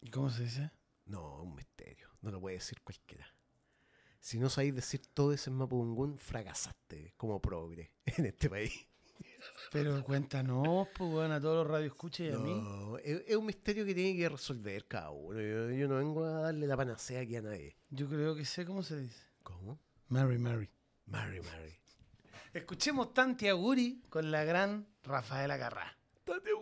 [0.00, 0.70] ¿Y cómo se dice?
[1.04, 2.08] No, un misterio.
[2.20, 3.26] No lo puede decir cualquiera.
[4.20, 8.86] Si no sabéis decir todes en Mapudungun, fracasaste como progre en este país.
[9.72, 12.54] Pero cuéntanos, pues, bueno, a todos los radioescuchas y a mí.
[12.54, 15.40] No, es, es un misterio que tiene que resolver cada uno.
[15.40, 17.76] Yo, yo no vengo a darle la panacea aquí a nadie.
[17.88, 19.24] Yo creo que sé cómo se dice.
[19.42, 19.80] ¿Cómo?
[20.08, 20.68] Mary, Mary.
[21.06, 21.78] Mary, Mary.
[22.56, 25.94] Escuchemos Tanti Aguri con la gran Rafaela Carrá.
[26.24, 26.54] Tate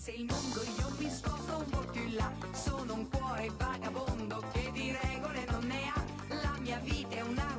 [0.00, 2.32] cadesse il mondo io mi sposto un po' più in là.
[2.52, 6.04] Sono un cuore vagabondo che di regole non ne ha.
[6.42, 7.49] La mia vita è una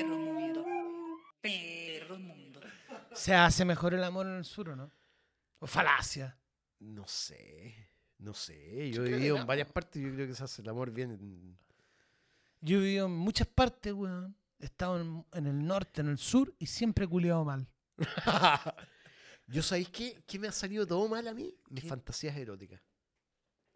[0.00, 0.64] Perro mundo.
[1.40, 2.60] Perro mundo.
[3.14, 4.90] ¿Se hace mejor el amor en el sur o no?
[5.58, 6.38] ¿O falacia?
[6.80, 7.88] No sé.
[8.18, 10.68] No sé, yo he vivido en varias partes y yo creo que se hace el
[10.68, 11.10] amor bien.
[11.10, 11.58] en-
[12.60, 14.36] Yo he vivido en muchas partes, weón.
[14.60, 17.68] He estado en, en el norte, en el sur y siempre he culiado mal.
[19.48, 20.22] yo sabéis qué?
[20.24, 21.52] ¿Qué me ha salido todo mal a mí?
[21.68, 21.88] Mis ¿Qué?
[21.88, 22.80] fantasías eróticas.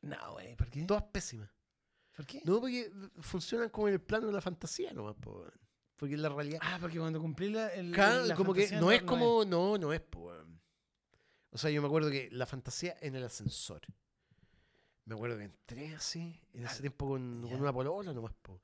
[0.03, 0.83] No, güey, ¿por qué?
[0.85, 1.51] Todas pésimas.
[2.15, 2.41] ¿Por qué?
[2.45, 5.53] No, porque funcionan como en el plano de la fantasía nomás, po, weón.
[5.97, 6.59] Porque en la realidad.
[6.63, 9.45] Ah, porque cuando cumplí la, el, Claro, la como que no es como.
[9.45, 10.61] No, no es, po, weón.
[11.51, 13.81] O sea, yo me acuerdo que la fantasía en el ascensor.
[15.07, 18.61] Me acuerdo que entré así, en ese Ah, tiempo con, con una polola nomás, po.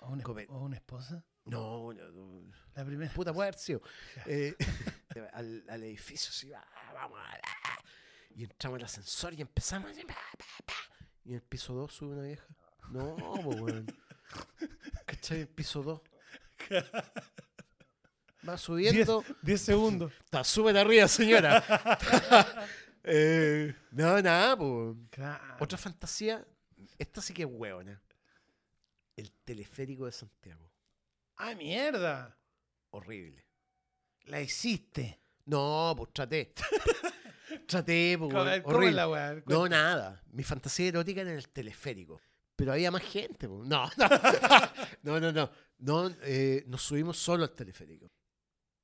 [0.00, 1.24] ¿O una, o una esposa?
[1.46, 2.52] No, no, no.
[2.74, 3.12] La primera.
[3.12, 3.80] Puta, puede haber sido.
[4.16, 4.22] Ya.
[4.26, 4.56] Eh,
[5.32, 7.18] al, al edificio, así, va, vamos
[8.34, 10.74] Y entramos al ascensor y empezamos así, pa, pa, pa.
[11.24, 12.46] Y en el piso 2 sube una vieja.
[12.90, 13.86] No, po, weón.
[15.06, 15.40] ¿Cachai?
[15.40, 16.00] El piso 2.
[18.48, 19.24] Va subiendo.
[19.42, 20.12] 10 segundos.
[20.24, 21.62] Está súper arriba, señora.
[23.06, 24.96] Eh, no, nada, pues.
[25.10, 25.56] Claro.
[25.60, 26.42] Otra fantasía.
[26.98, 28.00] Esta sí que es hueona.
[29.14, 30.72] El teleférico de Santiago.
[31.36, 32.34] ¡Ah, mierda!
[32.88, 33.44] Horrible.
[34.24, 35.20] La hiciste.
[35.44, 36.54] No, pues traté.
[37.66, 38.32] traté, pues.
[38.32, 38.96] ¿Cómo, weón, cómo es horrible.
[38.96, 39.42] la weá?
[39.44, 40.22] No, nada.
[40.32, 42.22] Mi fantasía erótica era en el teleférico.
[42.56, 43.48] Pero había más gente.
[43.48, 43.90] No, no,
[45.02, 45.32] no, no.
[45.32, 45.50] no.
[45.78, 48.06] No, eh, nos subimos solo al teleférico.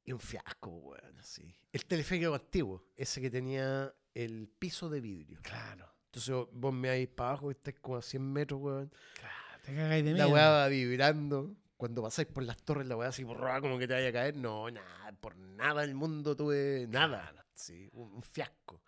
[0.04, 1.54] Y un fiasco, weón, así.
[1.72, 5.38] El teleférico antiguo, ese que tenía el piso de vidrio.
[5.42, 5.88] Claro.
[6.06, 8.92] Entonces vos me vais para abajo y estáis como a 100 metros, weón.
[9.14, 9.62] Claro.
[9.64, 10.34] Te cagáis de La miedo.
[10.34, 11.54] weá va vibrando.
[11.76, 14.36] Cuando pasáis por las torres, la weá así borrada como que te vaya a caer.
[14.36, 17.46] No, nada, por nada del mundo tuve nada.
[17.54, 18.82] Sí, un, un fiasco.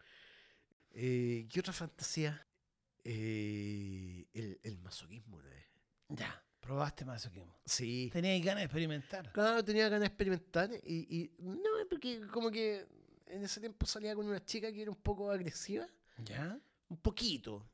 [0.91, 2.47] Eh, ¿Qué otra fantasía?
[3.05, 5.67] Eh, el, el masoquismo vez.
[6.09, 6.43] Ya.
[6.63, 7.55] Probaste masoquismo.
[7.67, 8.09] Sí.
[8.11, 9.31] Tenías ganas de experimentar.
[9.33, 11.59] Claro, tenía ganas de experimentar y, y no,
[11.91, 12.87] porque como que
[13.27, 15.87] en ese tiempo salía con una chica que era un poco agresiva.
[16.25, 16.59] ¿Ya?
[16.93, 17.67] un poquito.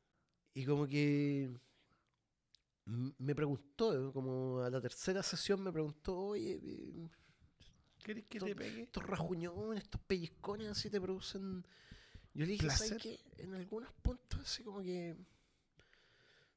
[0.53, 1.51] Y como que
[2.85, 7.09] me preguntó, como a la tercera sesión me preguntó, oye, eh,
[8.03, 8.83] ¿Querés que te pegue?
[8.83, 11.65] estos rajuñones, estos pellizcones así te producen...
[12.33, 13.19] Yo le dije, ¿sabes qué?
[13.37, 15.15] En algunos puntos así como que...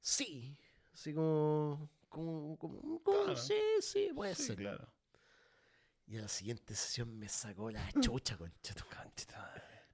[0.01, 0.57] Sí,
[0.95, 1.91] así como...
[2.13, 3.37] Como, como, como- Claro.
[3.37, 4.57] sí, sí, puede Sí, ser.
[4.57, 4.93] claro.
[6.07, 8.75] Y en la siguiente sesión me sacó la chucha, concha.
[8.75, 8.85] tu.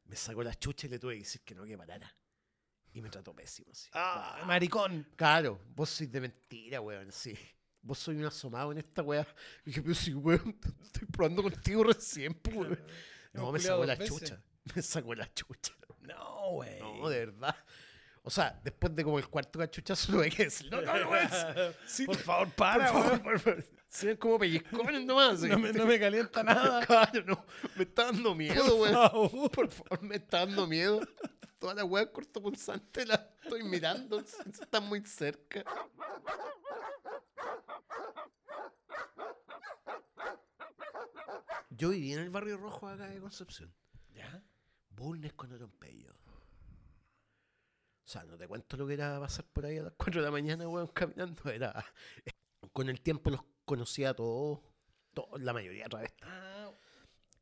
[0.07, 2.13] Me sacó la chucha y le tuve que decir que no, que parara.
[2.93, 3.89] Y me trató pésimo, así.
[3.93, 5.07] Ah, maricón.
[5.15, 7.37] Claro, vos sois de mentira, weón, sí.
[7.83, 9.27] Vos sois un asomado en esta weá.
[9.65, 12.87] Y dije, pero sí, weón, estoy probando contigo recién, pues, weón.
[13.35, 14.09] No, me sacó la veces.
[14.09, 14.43] chucha.
[14.75, 15.75] Me sacó la chucha.
[16.01, 16.79] No, güey.
[16.81, 17.55] No, de verdad.
[18.29, 21.11] O sea, después de como el cuarto cachuchazo, tuve que decir, no, no, no.
[21.87, 23.21] Sí, Por por favor, para, favor, weón.
[23.23, 23.64] por favor.
[23.88, 25.41] Se ven como pellizcones nomás.
[25.41, 26.81] No me, no me calienta nada.
[26.87, 27.47] Claro, no.
[27.75, 29.51] Me está dando miedo, Por favor.
[29.51, 31.01] Por favor, me está dando miedo.
[31.59, 34.21] Toda la weá cortopunzante la estoy mirando.
[34.21, 35.64] Está muy cerca.
[41.71, 43.73] Yo viví en el barrio rojo acá de Concepción.
[44.14, 44.43] ¿Ya?
[44.91, 46.12] Bulnes con Otompello.
[48.09, 50.25] O sea, no te cuento lo que era pasar por ahí a las 4 de
[50.25, 51.51] la mañana, weón, caminando.
[51.51, 51.85] Era.
[52.73, 54.61] Con el tiempo los conocía a todos.
[55.12, 56.14] todos, la mayoría a través.
[56.23, 56.71] Ah,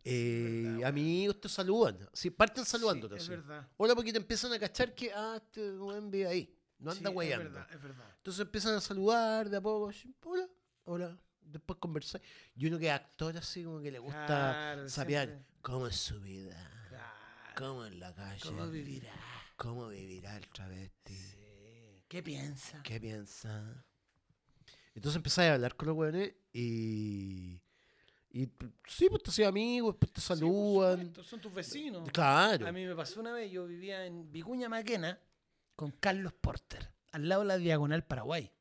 [0.02, 1.96] Eh, verdad, amigos te saludan.
[2.12, 3.20] Sí, parten saludándote.
[3.20, 3.68] sí, es verdad.
[3.76, 6.58] Hola, porque te empiezan a cachar que, ah, este weón vive ahí.
[6.80, 8.14] No anda Sí, Es verdad, es verdad.
[8.16, 9.92] Entonces empiezan a saludar de a poco.
[10.24, 10.48] Hola,
[10.86, 11.18] hola.
[11.42, 12.20] Después conversar.
[12.56, 16.20] Y uno que es actor así, como que le gusta Claro, saber cómo es su
[16.20, 16.88] vida.
[16.88, 17.54] Claro.
[17.56, 18.40] ¿Cómo es la calle?
[18.42, 19.14] ¿Cómo vivirá?
[19.56, 21.14] ¿Cómo vivirá el travesti?
[21.14, 22.02] Sí.
[22.08, 22.82] ¿Qué piensa?
[22.82, 23.84] ¿Qué piensa?
[24.94, 27.60] Entonces empecé a hablar con los weones y.
[28.30, 28.48] Y
[28.86, 30.98] sí, pues te hacían amigos, después te Sí, saludan.
[30.98, 32.06] supuesto, son tus vecinos.
[32.12, 32.66] claro.
[32.66, 35.18] A mí me pasó una vez, yo vivía en Vicuña Maquena
[35.74, 38.52] con Carlos Porter, al lado de la Diagonal Paraguay.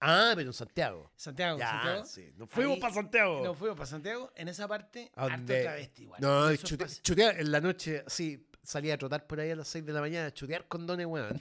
[0.00, 1.10] Ah, pero en Santiago.
[1.16, 2.04] Santiago, Ya, Santiago.
[2.04, 2.32] sí.
[2.36, 3.42] Nos fuimos para Santiago.
[3.44, 6.20] Nos fuimos para Santiago, en esa parte, ¿A harto travesti igual.
[6.20, 9.86] No, chute- chutear en la noche, sí, salía a trotar por ahí a las 6
[9.86, 11.40] de la mañana, chutear condones, weón.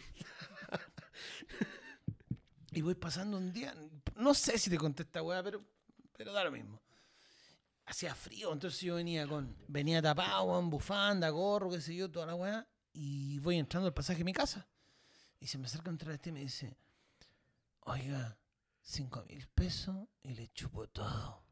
[2.72, 3.74] Y voy pasando un día,
[4.16, 5.66] no sé si te conté esta weá, pero,
[6.16, 6.80] pero da lo mismo.
[7.86, 12.28] Hacía frío, entonces yo venía con, venía tapado, weón, bufanda, gorro, qué sé yo, toda
[12.28, 14.68] la weá, y voy entrando al pasaje de mi casa.
[15.40, 16.78] Y se me acerca un travesti y me dice,
[17.82, 18.38] oiga,
[18.82, 21.44] cinco mil pesos y le chupo todo.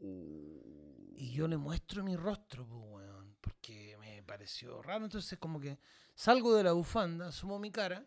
[0.00, 5.04] Y yo le muestro mi rostro, pues, weón, porque me pareció raro.
[5.04, 5.78] Entonces, como que
[6.14, 8.04] salgo de la bufanda, sumo mi cara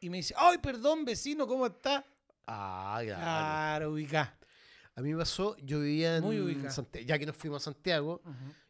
[0.00, 2.04] y me dice, ¡ay, perdón, vecino, ¿cómo está?
[2.46, 3.20] Ah, claro.
[3.20, 4.38] Claro, ubicá.
[4.94, 6.70] A mí me pasó, yo vivía Muy en.
[6.70, 8.20] Santiago, ya que nos fuimos a Santiago,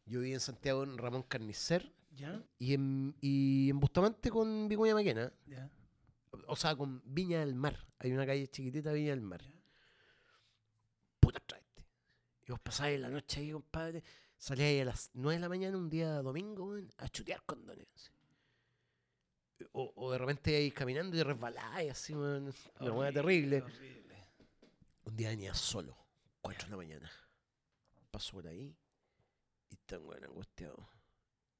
[0.06, 2.42] yo vivía en Santiago en Ramón Carnicer, ¿Ya?
[2.58, 5.32] Y en, y en Bustamante con Vicuña Maquena.
[5.46, 5.70] ¿Ya?
[6.46, 7.86] O sea, con Viña del Mar.
[7.98, 9.42] Hay una calle chiquitita, Viña del Mar.
[9.42, 9.62] Ya.
[11.20, 11.86] Puta traste.
[12.46, 14.04] Y vos pasáis la noche ahí, compadre.
[14.42, 17.86] Salíais a las 9 de la mañana un día domingo, weón, a chutear condones.
[17.94, 18.10] así.
[19.70, 22.52] O, o de repente ahí caminando y resbaláis así, weón.
[22.80, 23.62] Una hueá terrible.
[23.62, 24.26] Horrible.
[25.04, 25.96] Un día venía solo,
[26.40, 27.12] 4 de la mañana.
[28.10, 28.76] Paso por ahí
[29.70, 30.88] y está un weón angustiado.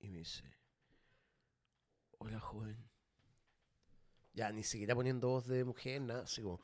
[0.01, 0.43] Y me dice:
[2.19, 2.85] Hola, joven.
[4.33, 6.61] Ya, ni siquiera poniendo voz de mujer, nada, así como: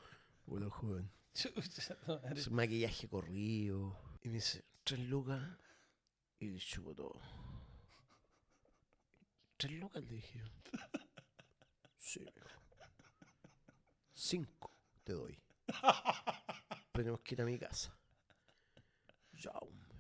[0.47, 1.13] Hola, joven.
[2.51, 3.97] Maquillaje corrido.
[4.21, 5.49] Y me dice, tres lucas.
[6.41, 7.21] Y le chupo todo.
[9.57, 10.03] ¿Tres lucas?
[10.05, 10.43] Le dije.
[11.97, 12.25] Sí.
[14.13, 14.73] Cinco
[15.05, 15.39] te doy.
[16.93, 17.97] Tenemos que ir a mi casa.
[19.33, 19.99] Ya, hombre.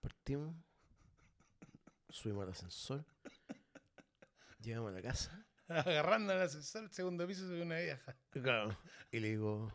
[0.00, 0.54] Partimos.
[2.08, 3.04] Subimos al ascensor.
[4.60, 5.46] Llegamos a la casa.
[5.68, 8.16] Agarrando el ascensor, el segundo piso ve una vieja.
[8.30, 8.78] Claro,
[9.10, 9.72] y le digo.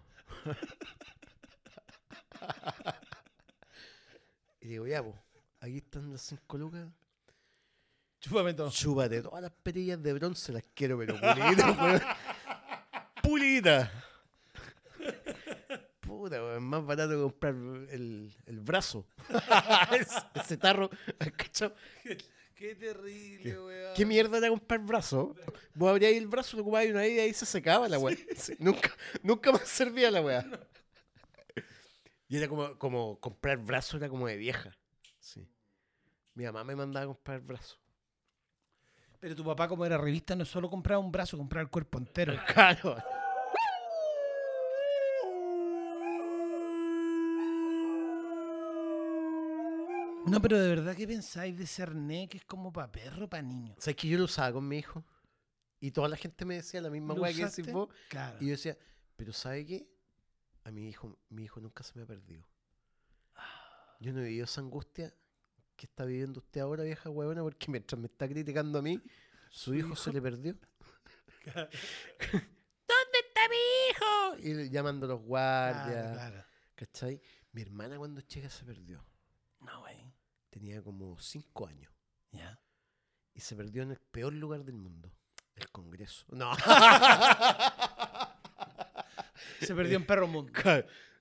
[4.63, 5.15] Y digo, ya, pues,
[5.59, 6.87] aquí están las cinco lucas.
[8.21, 8.71] Chúpame todo.
[8.71, 12.01] Chúpate todas las perillas de bronce, las quiero, pero pulitas, weón.
[13.21, 13.89] Pulitas.
[15.99, 19.05] Puta, weón, es más barato comprar el, el brazo.
[20.39, 20.89] ese, tarro,
[21.35, 21.73] ¿cachai?
[22.55, 23.93] Qué terrible, weón.
[23.97, 25.35] ¿Qué mierda era comprar brazo?
[25.73, 28.15] Vos abríais el brazo, lo ocupabais una vez y ahí se secaba la weá.
[28.37, 30.45] Sí, Nunca, nunca más servía la weá.
[32.33, 34.75] Y era como, como comprar brazo, era como de vieja.
[35.19, 35.47] Sí.
[36.33, 37.77] Mi mamá me mandaba a comprar brazo.
[39.19, 42.33] Pero tu papá, como era revista, no solo compraba un brazo, compraba el cuerpo entero.
[42.51, 42.97] Claro.
[50.25, 53.75] No, pero de verdad, ¿qué pensáis de Cerné que es como para perro, para niño?
[53.77, 55.05] ¿Sabes que yo lo usaba con mi hijo?
[55.79, 57.89] Y toda la gente me decía la misma ¿Lo weá que decís vos.
[58.09, 58.37] Claro.
[58.39, 58.75] Y yo decía,
[59.15, 59.92] pero ¿sabe qué?
[60.65, 62.47] A mi hijo, mi hijo nunca se me ha perdido.
[63.99, 65.13] Yo no he vivido esa angustia
[65.75, 69.01] que está viviendo usted ahora, vieja huevona, porque mientras me está criticando a mí,
[69.49, 70.53] su hijo, se le perdió.
[71.45, 71.69] ¿Dónde
[73.27, 73.55] está mi
[73.89, 74.37] hijo?
[74.39, 76.13] Y llamando a los guardias.
[76.13, 76.45] Claro, claro.
[76.75, 77.21] ¿Cachai?
[77.51, 79.05] Mi hermana cuando chica se perdió.
[79.59, 80.13] No, güey.
[80.49, 81.91] Tenía como cinco años.
[82.31, 82.59] Ya.
[83.33, 85.11] Y se perdió en el peor lugar del mundo.
[85.55, 86.25] El Congreso.
[86.29, 86.51] No.
[89.65, 90.51] Se perdió en Perro Mundo.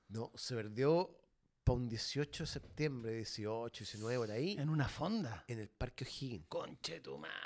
[0.08, 1.18] No, se perdió
[1.64, 5.44] para un 18 de septiembre, 18, 19, por ahí, En una fonda.
[5.48, 6.46] en el Parque O'Higgins.
[6.48, 7.36] Conche tu madre.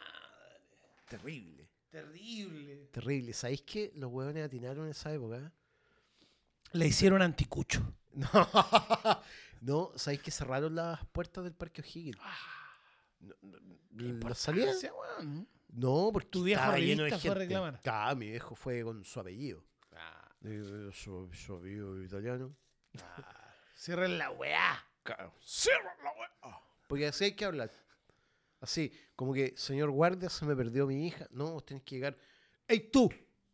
[1.09, 2.88] Terrible, Terrible.
[2.92, 3.32] terrible.
[3.32, 5.52] ¿Sabéis que los huevones atinaron en esa época?
[6.72, 7.82] Le hicieron anticucho.
[8.16, 8.30] No,
[9.61, 12.16] no ¿sabéis que cerraron las puertas del Parque O'Higgins?
[13.20, 14.04] No, no.
[14.06, 15.46] Importancia, weón.
[15.68, 17.44] No, porque Tu viejo estaba lleno de revista fue a gente.
[17.46, 17.80] reclamar.
[17.82, 19.62] Claro, mi viejo fue con su apellido.
[20.44, 22.55] Eh, Su, su apellido italiano.
[23.77, 24.85] Cierren la weá.
[25.03, 25.33] Claro.
[25.40, 26.61] Cierra la weá.
[26.87, 27.70] Porque así hay que hablar.
[28.61, 31.27] Así, como que, señor guardia, se me perdió mi hija.
[31.31, 32.16] No, vos tenés que llegar.
[32.66, 33.09] ¡Ey, tú!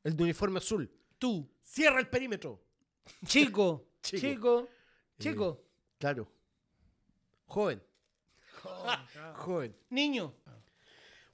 [0.05, 0.91] El de uniforme azul.
[1.19, 2.63] Tú, ¡Cierra el perímetro!
[3.27, 4.19] chico, Chico.
[4.21, 4.69] chico,
[5.19, 5.65] chico.
[5.99, 6.29] Claro.
[7.47, 7.83] Joven.
[9.37, 9.77] Joven.
[9.91, 10.35] Niño.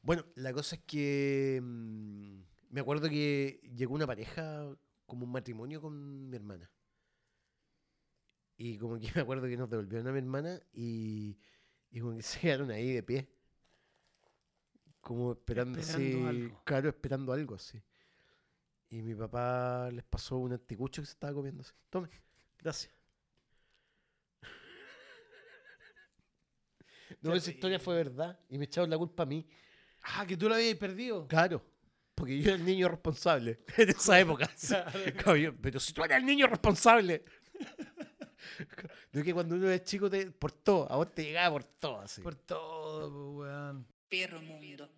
[0.03, 1.61] Bueno, la cosa es que.
[1.63, 4.67] mm, me acuerdo que llegó una pareja,
[5.09, 6.71] como un matrimonio con mi hermana.
[8.57, 11.39] Y como que me acuerdo que nos devolvieron a mi hermana y,
[11.91, 13.29] y como que se quedaron ahí de pie.
[15.01, 16.63] Como esperando, Esperando así, algo.
[16.65, 17.83] claro, esperando algo así.
[18.91, 21.73] Y mi papá les pasó un anticucho que se estaba comiendo así.
[21.91, 22.09] Tome,
[22.59, 22.93] gracias.
[27.23, 29.47] No, esa historia fue verdad y me echaron la culpa a mí.
[30.03, 31.27] Ah, que tú lo habías perdido.
[31.27, 31.63] Claro,
[32.19, 34.51] porque yo era el niño responsable en esa época.
[35.63, 37.25] Pero si tú eres el niño responsable.
[39.13, 41.65] No es que cuando uno es chico, te, por todo, a vos te llegaba por
[41.65, 42.01] todo.
[42.01, 42.21] Así.
[42.21, 43.87] Por todo, weón.
[44.09, 44.91] Perro mundo.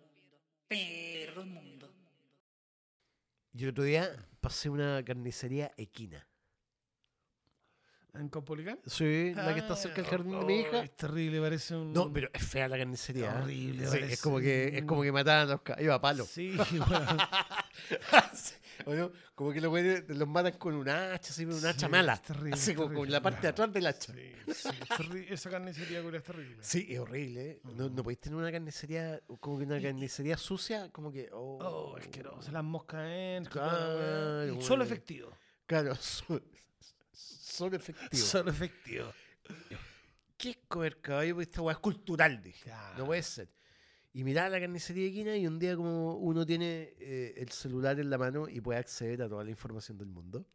[0.67, 1.93] Perro mundo.
[3.53, 6.27] Yo el otro día pasé una carnicería equina.
[8.13, 8.77] ¿En Copolicán?
[8.85, 10.83] Sí, la que está cerca del jardín de mi hija.
[10.83, 11.93] Es terrible, parece un.
[11.93, 13.31] No, pero es fea la carnicería.
[13.31, 13.41] ¿eh?
[13.41, 16.01] Horrible, Sí, parece es como que es como que mataban a los ca- iba a
[16.01, 16.25] palo.
[16.25, 16.55] Sí,
[16.89, 17.17] weón.
[18.33, 18.53] Sí,
[18.85, 19.11] ¿o no?
[19.33, 22.13] Como que los, matan con un hacha, así, un hacha Sí, mala.
[22.13, 24.13] es terrible, así es como con la parte de atrás del hacha.
[24.13, 24.65] Sí, es
[25.31, 26.57] esa carnicería es terrible.
[26.61, 27.49] Sí, es horrible.
[27.51, 27.61] ¿eh?
[27.75, 31.29] No, no podéis tener una carnicería, como que una carnicería sucia, como que.
[31.31, 32.51] Oh, Oh, asqueroso.
[32.51, 33.65] Las moscas entran.
[33.69, 34.61] Claro.
[34.61, 35.31] Solo efectivo.
[35.65, 35.93] Claro,
[37.61, 38.23] solo efectivo.
[38.23, 39.13] Solo efectivo.
[40.37, 41.35] ¿Qué es comer caballo?
[41.35, 42.63] Porque esta weá es cultural, dije.
[42.63, 42.97] Claro.
[42.97, 43.49] No puede ser.
[44.13, 47.99] Y miraba la carnicería de esquina y un día como uno tiene eh, el celular
[47.99, 50.45] en la mano y puede acceder a toda la información del mundo.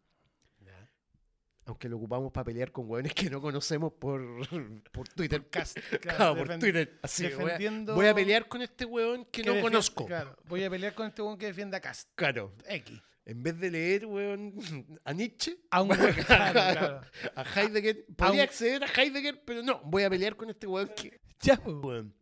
[1.68, 4.20] Aunque lo ocupamos para pelear con hueones que no conocemos por,
[4.92, 5.48] por Twitter.
[5.50, 6.98] Cast, Claro, por defen- Twitter.
[7.02, 10.06] Así, voy, a, defendiendo- voy a pelear con este hueón que, que no conozco.
[10.06, 12.08] Claro, voy a pelear con este weón que defienda a Cast.
[12.14, 12.54] Claro.
[12.68, 13.02] X.
[13.26, 14.54] En vez de leer, weón,
[15.04, 17.00] a Nietzsche, A un weón, claro, claro.
[17.34, 20.88] a Heidegger, podría un- acceder a Heidegger, pero no, voy a pelear con este weón
[20.96, 21.20] que...
[21.40, 21.72] Ya, po.
[21.80, 22.14] Weón.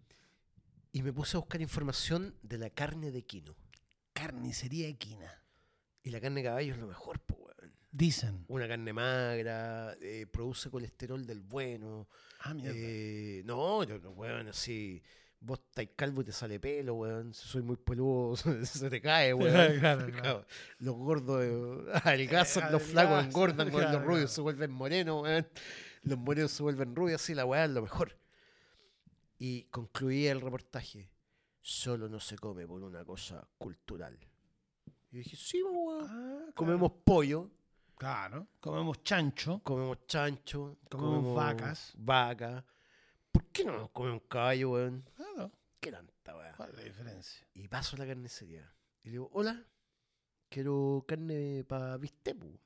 [0.93, 3.55] Y me puse a buscar información de la carne de quino.
[4.13, 5.43] Carnicería equina.
[6.03, 7.75] Y la carne de caballo es lo mejor, pues, weón.
[7.91, 8.45] Dicen.
[8.49, 12.09] Una carne magra, eh, produce colesterol del bueno.
[12.41, 12.75] Ah, mierda.
[12.77, 15.03] Eh, no, yo no, weón, así.
[15.47, 17.35] Vos estáis calvo y te sale pelo, weón.
[17.35, 18.35] Si soy muy peludo,
[18.65, 19.53] se te cae, weón.
[19.81, 20.47] Claro, claro.
[20.79, 23.93] Los gordos eh, adelgazan, los adelgazan, flacos engordan, weón.
[23.93, 25.47] Los rubios se vuelven morenos, weón.
[26.03, 28.17] Los morenos se vuelven rubios, así la weá es lo mejor.
[29.39, 31.11] Y concluía el reportaje.
[31.61, 34.19] Solo no se come por una cosa cultural.
[35.13, 36.07] Y dije, sí, weón.
[36.09, 36.55] Ah, claro.
[36.55, 37.51] Comemos pollo,
[37.97, 38.49] Claro.
[38.61, 39.61] Comemos chancho.
[39.63, 41.93] comemos chancho, Comemos vacas.
[41.97, 42.65] Vaca.
[43.55, 45.05] ¿Por qué no comemos caballo, weón?
[45.15, 45.53] Claro.
[45.81, 46.55] ¿Qué tanta weá?
[46.57, 47.47] ¿Cuál es la diferencia?
[47.55, 48.73] Y paso a la carnicería.
[49.03, 49.65] Y le digo, hola,
[50.49, 52.59] quiero carne para bistec, pu".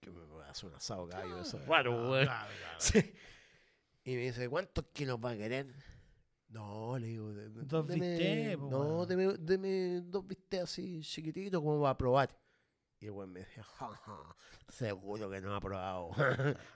[0.00, 1.58] Que me va a hacer un asado gallo, eso.
[1.66, 2.24] Raro, Claro, weón.
[2.24, 2.76] claro, claro.
[2.78, 3.12] Sí.
[4.04, 5.66] Y me dice, ¿cuántos kilos va a querer?
[6.48, 9.08] No, le digo, Dos deme- bistecs, No, weón.
[9.08, 12.34] deme, deme dos bistecs así chiquititos como va a probar.
[13.00, 14.36] Y el weón me decía, "Ja, ja,
[14.68, 16.10] seguro que no ha probado.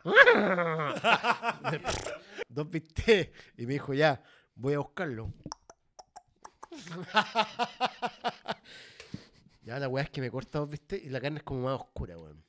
[2.48, 3.30] dos bistecs.
[3.56, 4.22] Y me dijo, ya,
[4.54, 5.32] voy a buscarlo.
[9.62, 11.80] ya la weá es que me corta dos bistecs y la carne es como más
[11.80, 12.42] oscura, weón.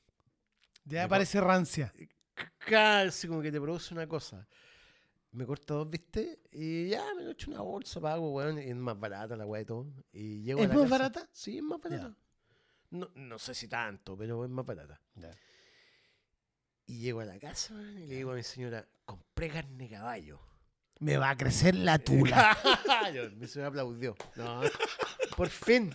[0.85, 1.93] Ya parece rancia.
[2.59, 4.47] Claro, así como que te produce una cosa.
[5.31, 6.41] Me corta dos, ¿viste?
[6.51, 8.59] Y ya me lo echo una bolsa, pago, weón.
[8.59, 9.87] Y es más barata la weá y todo.
[10.11, 11.29] Y llego a ¿Es la más casa- barata?
[11.31, 12.15] Sí, es más barata.
[12.93, 15.01] No, no sé si tanto, pero es más barata.
[16.85, 20.39] Y llego a la casa y le digo a mi señora, compré carne de caballo.
[20.99, 22.55] Me va a crecer la tula.
[23.35, 24.15] Mi señora aplaudió.
[24.35, 24.61] No,
[25.35, 25.91] por fin.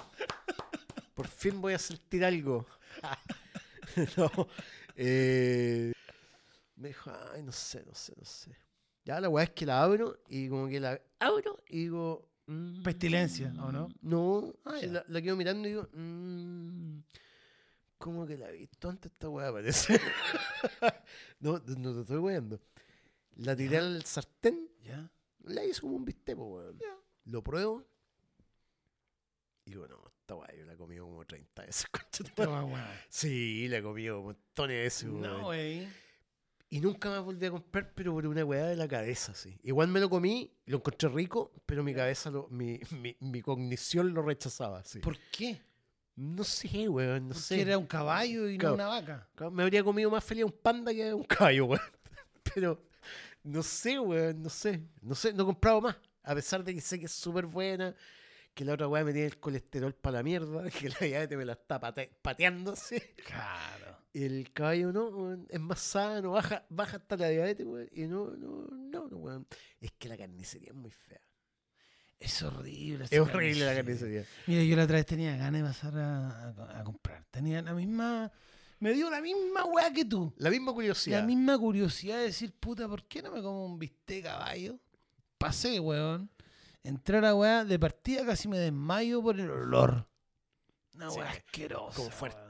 [1.14, 2.66] Por fin voy a sentir algo.
[4.16, 4.48] no.
[4.96, 5.92] eh,
[6.74, 8.56] me dijo, ay, no sé, no sé, no sé.
[9.04, 12.27] Ya la weá es que la abro y como que la abro y digo.
[12.48, 13.88] Mm, Pestilencia, ¿o no?
[14.02, 16.98] No, Ah, la, la quedo mirando y digo, mm,
[17.98, 20.00] ¿cómo que la he visto antes esta weá parece?
[21.40, 22.60] no, no te estoy weando.
[23.36, 25.08] La tiré al sartén ¿Ya?
[25.44, 26.78] la hice como un bistec, weón.
[27.26, 27.84] Lo pruebo.
[29.64, 32.24] Y digo, no, esta weá yo la he comido como 30 veces, concha
[32.64, 32.80] weón.
[33.08, 35.88] Sí, la he comido montones de veces, No, weón.
[36.70, 39.58] Y nunca más volví a comprar, pero por una weá de la cabeza, sí.
[39.62, 44.12] Igual me lo comí, lo encontré rico, pero mi cabeza, lo, mi, mi, mi cognición
[44.12, 44.98] lo rechazaba, sí.
[45.00, 45.60] ¿Por qué?
[46.16, 47.60] No sé, weón, no Porque sé.
[47.62, 48.76] era un caballo y Claro.
[48.76, 49.28] no una vaca.
[49.34, 51.82] Claro, Me habría comido más feliz un panda que un caballo, weón.
[52.54, 52.82] Pero
[53.44, 54.82] no sé, weón, no sé.
[55.00, 55.96] No sé, no he comprado más.
[56.24, 57.94] A pesar de que sé que es súper buena,
[58.52, 61.44] que la otra weá me tiene el colesterol para la mierda, que la diabetes me
[61.46, 62.98] la está pate- pateando, sí.
[63.24, 63.96] Claro.
[64.24, 67.88] El caballo no, es más sano, baja, baja hasta la diabetes, weón.
[67.92, 69.46] Y no, no, no, no, weón.
[69.80, 71.20] Es que la carnicería es muy fea.
[72.18, 73.04] Es horrible.
[73.10, 74.24] Es horrible la carnicería.
[74.46, 77.24] Mira, yo la otra vez tenía ganas de pasar a, a- a comprar.
[77.30, 78.32] Tenía la misma.
[78.80, 80.32] Me dio la misma weá que tú.
[80.38, 81.20] La misma curiosidad.
[81.20, 84.78] La misma curiosidad de decir, puta, ¿por qué no me como un bistec de caballo?
[85.36, 86.30] Pasé, weón.
[86.82, 90.08] Entré a la weá, de partida casi me desmayo por el olor.
[90.94, 91.94] Una Sí, weá asquerosa.
[91.96, 92.18] Como weón.
[92.18, 92.47] fuerte.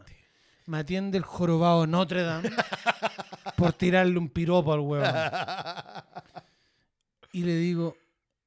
[0.69, 2.51] Me atiende el jorobado Notre Dame
[3.57, 5.15] por tirarle un piropo al weón.
[7.33, 7.97] Y le digo,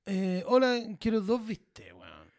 [0.05, 2.32] eh, hola, quiero dos bistecs, weón.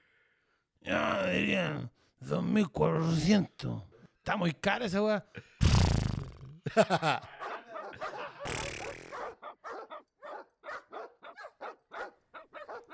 [0.83, 3.83] Ya, dirían, 2.400.
[4.19, 5.25] Está muy cara esa weá.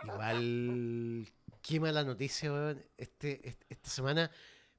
[0.05, 1.26] Igual,
[1.62, 2.84] qué mala noticia, weón.
[2.97, 4.30] Este, est- esta semana,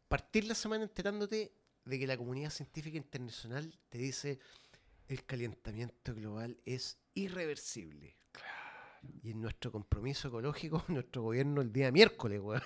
[0.08, 1.52] partir la semana enterándote
[1.90, 4.40] de que la comunidad científica internacional te dice
[5.08, 8.16] el calentamiento global es irreversible.
[9.24, 12.62] Y en nuestro compromiso ecológico, nuestro gobierno el día miércoles, weón,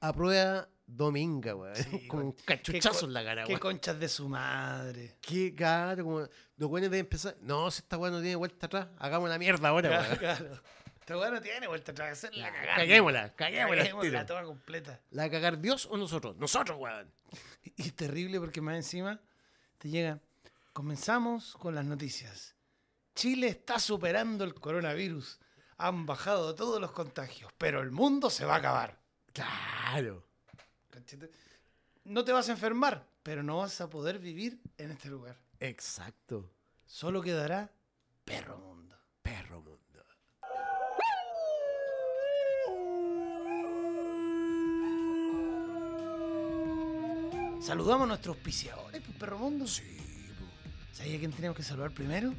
[0.00, 1.74] aprueba Dominga, weón.
[1.76, 2.36] Sí, como un weón.
[2.44, 3.60] cachuchazo en la cara, Qué weón.
[3.60, 5.16] conchas de su madre.
[5.20, 7.36] Qué caro, como los buenos deben empezar.
[7.40, 10.18] No, si esta weón no tiene vuelta atrás, hagamos la mierda ahora, weón.
[10.18, 10.62] Claro.
[11.06, 12.24] Esta weá no tiene vuelta atrás.
[12.24, 12.78] es La cagada.
[12.78, 13.82] Caguémosla, caguémosla.
[13.84, 15.00] Caguémosla toda completa.
[15.12, 16.36] ¿La cagar Dios o nosotros?
[16.36, 17.08] Nosotros, weón.
[17.62, 19.20] Y y terrible porque más encima
[19.78, 20.18] te llega.
[20.72, 22.56] Comenzamos con las noticias.
[23.14, 25.38] Chile está superando el coronavirus.
[25.76, 28.98] han bajado todos los contagios, pero el mundo se va a acabar.
[29.32, 30.26] Claro.
[32.02, 35.36] No te vas a enfermar, pero no vas a poder vivir en este lugar.
[35.60, 36.50] Exacto.
[36.84, 37.70] Solo quedará.
[38.24, 38.76] Perro mundo.
[47.66, 49.66] Saludamos a nuestros auspiciadores, pues, perro mundo.
[49.66, 49.82] Sí,
[50.92, 52.32] ¿Sabía quién tenemos que saludar primero?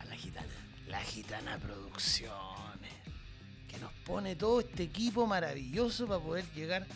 [0.00, 0.46] A la gitana.
[0.88, 2.92] La Gitana Producciones,
[3.68, 6.86] que nos pone todo este equipo maravilloso para poder llegar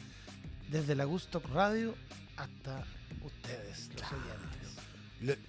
[0.69, 1.95] desde la Gusto Radio
[2.37, 2.85] hasta
[3.25, 4.69] ustedes, los oyentes.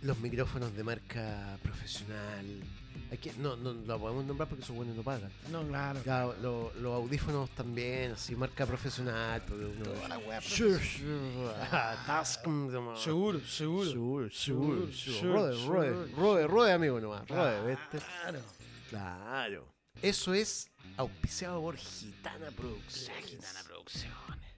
[0.02, 2.46] Lo- los micrófonos de marca profesional.
[3.12, 5.32] Hay que, no, no lo podemos nombrar porque esos buenos no pagan.
[5.52, 6.00] No, claro.
[6.04, 9.42] Claro, lo- los audífonos también, así, marca profesional.
[9.46, 11.12] Toda la wea Sure, sure.
[12.72, 13.02] Nomás.
[13.02, 13.90] Seguro, seguro.
[13.90, 14.92] Seguro, seguro,
[15.34, 17.28] Rode, rode, rode, rode, amigo nomás.
[17.28, 17.98] Rode, ¿viste?
[17.98, 18.40] Claro.
[18.90, 19.66] Claro.
[20.02, 23.26] Eso es auspiciado por Gitana Producciones.
[23.26, 24.49] Gitana Producciones.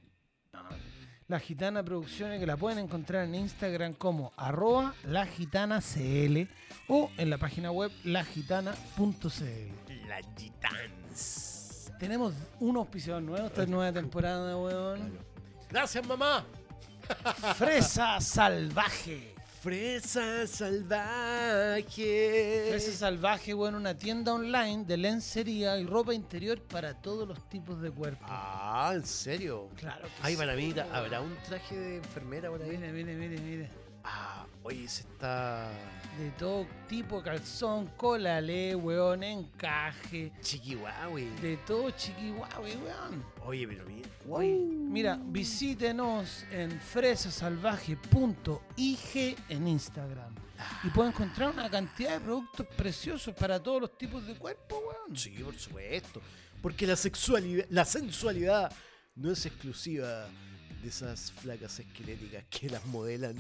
[1.32, 6.50] La Gitana Producciones que la pueden encontrar en Instagram como arroba lagitanacl
[6.90, 8.76] o en la página web lagitana.cl.
[10.10, 11.94] La Gitans.
[11.98, 15.18] Tenemos un auspiciador nuevo esta nueva temporada, weón.
[15.70, 16.46] Gracias, mamá.
[17.56, 19.34] Fresa Salvaje.
[19.62, 21.84] Fresa salvaje.
[22.70, 27.80] Fresa Salvaje, weón, una tienda online de lencería y ropa interior para todos los tipos
[27.80, 28.26] de cuerpo.
[28.28, 29.70] Ah, ¿en serio?
[29.76, 30.88] Claro que Ay, sí, para mí, weón.
[30.92, 32.72] ¿habrá un traje de enfermera por ahí?
[32.72, 33.70] Mire, mire, mire, mire.
[34.04, 35.70] Ah, oye, se está
[36.18, 40.32] De todo tipo, calzón, colalé, weón, encaje.
[40.42, 41.26] chiquihuahui.
[41.42, 43.24] De todo chiquihuahua, weón.
[43.46, 44.10] Oye, pero mira.
[44.28, 50.36] Mira, visítenos en fresasalvaje.ig en Instagram.
[50.84, 55.18] Y pueden encontrar una cantidad de productos preciosos para todos los tipos de cuerpo, weón.
[55.18, 56.22] Sí, por supuesto.
[56.62, 58.72] Porque la sexualidad, la sensualidad
[59.16, 60.28] no es exclusiva
[60.84, 63.36] de esas flacas esqueléticas que las modelan,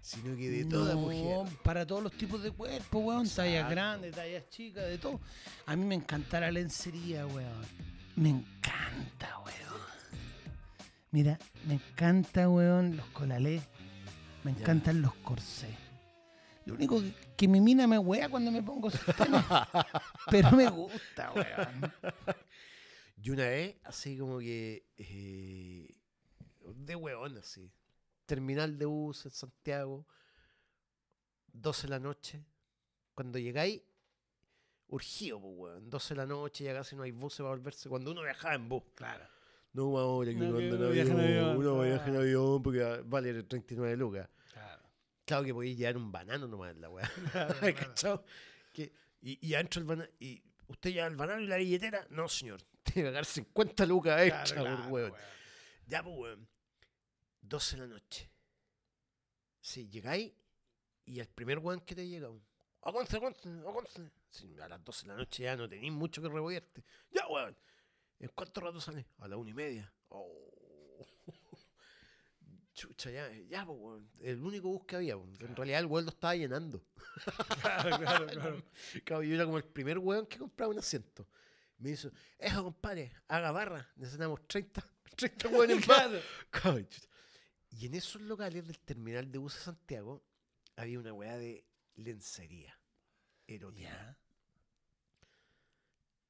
[0.00, 1.46] sino que de toda No, mujer.
[1.62, 3.28] Para todos los tipos de cuerpo, weón.
[3.28, 5.20] Tallas grandes, tallas chicas, de todo.
[5.66, 7.64] A mí me encanta la lencería, weón.
[8.16, 9.80] Me encanta, weón.
[11.12, 13.62] Mira, me encanta, weón, los colalés.
[14.44, 14.60] Me Ya.
[14.60, 15.74] encantan los corsés.
[16.66, 19.32] Lo único que, que mi mina me wea cuando me pongo sostén.
[20.30, 21.92] pero me gusta, weón.
[23.22, 24.86] Y una vez, así como que.
[24.96, 25.94] eh,
[26.74, 27.70] de hueón, así.
[28.30, 30.06] Terminal de bus en Santiago,
[31.52, 32.44] 12 de la noche.
[33.12, 33.82] Cuando llegáis,
[34.86, 35.90] urgido, pues, weón.
[35.90, 37.88] 12 de la noche, ya casi no hay buses para volverse.
[37.88, 38.84] Cuando uno viajaba en bus.
[38.94, 39.24] Claro.
[39.72, 41.20] No, ahora que No, que en en avión.
[41.20, 42.20] avión, Uno viaja en claro.
[42.20, 44.28] avión porque vale 39 lucas.
[44.52, 44.82] Claro.
[45.24, 47.10] Claro que podéis llevar un banano nomás en la weá.
[47.94, 48.24] ¿Cachao?
[48.72, 50.08] Que, y, y adentro el banano.
[50.20, 52.06] Y usted lleva el banano y la billetera.
[52.10, 52.60] No, señor.
[52.84, 55.10] Tiene que pagar 50 lucas extra, Claro, por claro, weón.
[55.10, 55.22] weón.
[55.88, 56.48] Ya, pues, weón.
[57.40, 58.30] 12 de la noche.
[59.60, 60.32] Sí, llegáis
[61.04, 62.28] y el primer weón que te llega,
[62.82, 64.10] aguante, aguante, aguante.
[64.30, 66.84] Sí, a las 12 de la noche ya no tenéis mucho que regollarte.
[67.10, 67.56] Ya, weón.
[68.18, 69.06] ¿En cuánto rato sale?
[69.18, 69.92] A la una y media.
[70.08, 71.06] Oh.
[72.74, 74.10] Chucha, ya, ya, pues, weón.
[74.20, 75.36] El único bus que había, weón.
[75.40, 76.82] En realidad el weón lo estaba llenando.
[77.60, 78.62] Claro, claro, claro.
[79.04, 81.26] Claro, yo era como el primer weón que compraba un asiento.
[81.78, 84.84] Me dice, eso compadre, haga barra, necesitamos 30,
[85.16, 86.10] 30 weones más.
[86.50, 86.86] Cabrón.
[87.70, 90.24] Y en esos locales del terminal de buses Santiago
[90.76, 91.64] había una weá de
[91.94, 92.78] lencería
[93.46, 93.88] erótica.
[93.90, 94.18] Ya.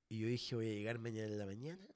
[0.08, 1.86] Y yo dije, voy a llegar mañana en la mañana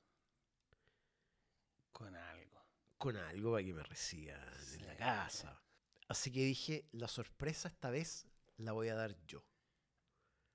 [1.92, 2.64] Con algo.
[2.96, 4.40] con algo para que me reciban
[4.74, 5.60] en la casa.
[6.08, 8.26] Así que dije, la sorpresa esta vez
[8.56, 9.44] la voy a dar yo.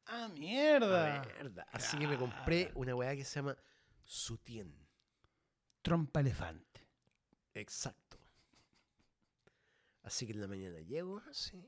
[0.05, 1.21] ¡Ah, mierda!
[1.21, 1.67] mierda.
[1.71, 3.57] Así que me compré una weá que se llama
[4.03, 4.87] Sutien.
[5.81, 6.87] Trompa elefante.
[7.53, 8.18] Exacto.
[10.04, 11.62] Así que en la mañana llego, así.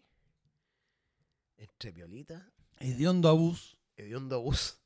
[1.58, 3.78] Entre violita, Hediondo a bus.
[3.96, 4.78] hediondo a bus.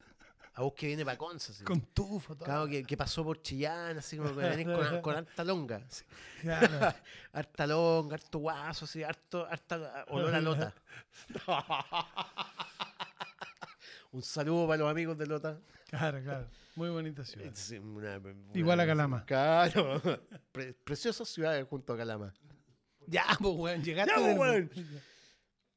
[0.55, 1.51] A bus que viene para Conce.
[1.51, 1.63] así.
[1.63, 2.45] Con tufo, todo.
[2.45, 5.77] Claro, que, que pasó por Chillán, así como que venís con, con harta longa.
[5.77, 6.03] así.
[6.41, 6.93] Claro.
[7.33, 10.73] Harta longa, harto guaso, así, harto, harta olor a lota.
[14.11, 15.59] Un saludo para los amigos de Lota.
[15.89, 16.47] Claro, claro.
[16.75, 17.47] Muy bonita ciudad.
[17.47, 19.25] Es una- una- Igual a Calama.
[19.25, 20.01] Claro.
[20.53, 22.33] Pre- preciosas ciudades junto a Calama.
[23.07, 23.83] Ya, pues, weón.
[23.83, 25.01] Llegaste Ya, del- pues, weón.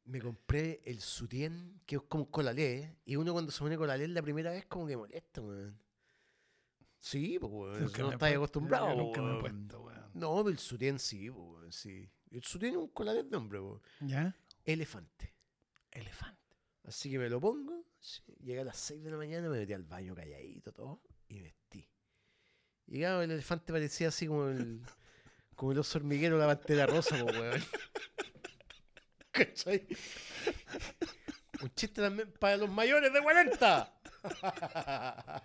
[0.05, 2.79] Me compré el sutien, que es como un colalé.
[2.79, 2.97] ¿eh?
[3.05, 5.79] Y uno cuando se pone colalé la primera vez como que molesta, weón.
[6.99, 7.83] Sí, pues, weón.
[7.85, 8.95] Nunca no estás acostumbrado.
[8.97, 10.11] Nunca me he puesto, weón.
[10.15, 12.09] No, pero el sutien sí, pues, weón, sí.
[12.31, 13.81] El sutien es un colalé de hombre, weón.
[14.01, 14.35] ¿Ya?
[14.65, 15.35] Elefante.
[15.91, 16.57] Elefante.
[16.85, 18.23] Así que me lo pongo Sí.
[18.41, 21.43] Llegué a las 6 de la mañana, me metí al baño calladito, todo, y me
[21.43, 21.85] vestí.
[22.87, 24.81] Llegaba el elefante parecía así como el,
[25.59, 27.61] como el oso hormiguero la pantera rosa, po, weón.
[29.33, 29.89] ¿Cachai?
[31.61, 33.93] Un chiste también para los mayores de 40.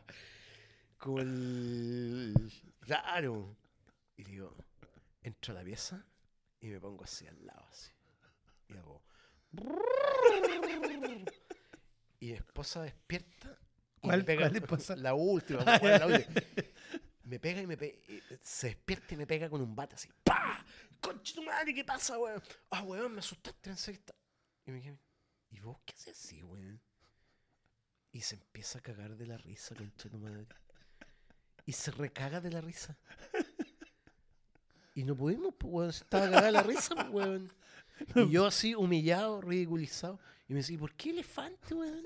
[1.00, 2.36] como el...
[2.82, 3.58] Claro.
[4.16, 4.56] Y digo,
[5.24, 6.06] entro a la pieza
[6.62, 7.92] y me pongo así al lado, así.
[8.68, 9.04] Y hago...
[12.20, 13.58] Y mi esposa despierta.
[14.02, 14.96] y ¿Cuál- pega, cuál esposa?
[14.96, 16.42] La última, la última.
[17.34, 17.98] Me pega y me pega.
[18.44, 20.08] Se despierta y me pega con un bate así.
[20.24, 20.64] ¡Pah!
[21.02, 21.74] ¡Concha tu madre!
[21.74, 22.40] ¿Qué pasa, weón?
[22.70, 24.14] Ah, weón, me asustaste, que está.
[24.68, 25.00] Y me quedé.
[25.50, 26.80] ¿Y vos qué haces así, weón?
[28.12, 30.46] Y se empieza a cagar de la risa, concha tu madre.
[31.66, 33.00] Y se recaga de la risa.
[34.94, 35.92] Y no pudimos, pues, weón.
[35.92, 37.52] se Estaba cagada la risa, weón.
[38.14, 40.20] Y yo así, humillado, ridiculizado.
[40.48, 42.04] Y me decía, ¿por qué elefante, weón?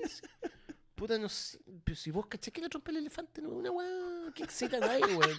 [0.98, 1.58] Puta, no sé.
[1.84, 4.78] Pero si vos caché que la trompa del elefante no es una weón que excita
[4.78, 5.38] a nadie, weón.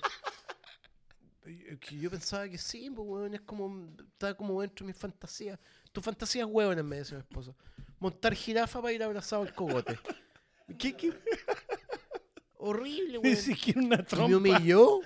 [2.00, 3.34] Yo pensaba que sí, pues, weón.
[3.34, 3.88] Es como.
[4.14, 5.60] Está como dentro de mis fantasías.
[5.92, 7.54] Tu fantasía es weón, me decía mi esposa.
[8.00, 10.00] Montar jirafa para ir abrazado al cogote.
[10.78, 11.12] ¿Qué, qué?
[12.58, 13.36] Horrible, Ni weón.
[13.36, 14.38] siquiera una Y me trompa.
[14.38, 15.00] humilló.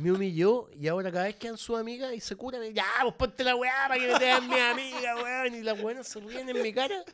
[0.00, 3.14] Me humilló y ahora cada vez que dan sus amigas y se curan, ya, pues
[3.14, 5.54] ponte la weá para que me tengan mi amiga, weón.
[5.54, 7.04] Y las weonas se ríen en mi cara.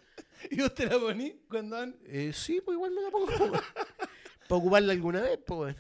[0.53, 1.97] ¿Y vos te la ponís cuando van?
[2.07, 3.27] Eh, sí, pues igual me la pongo.
[4.49, 5.77] para ocuparla alguna vez, pues.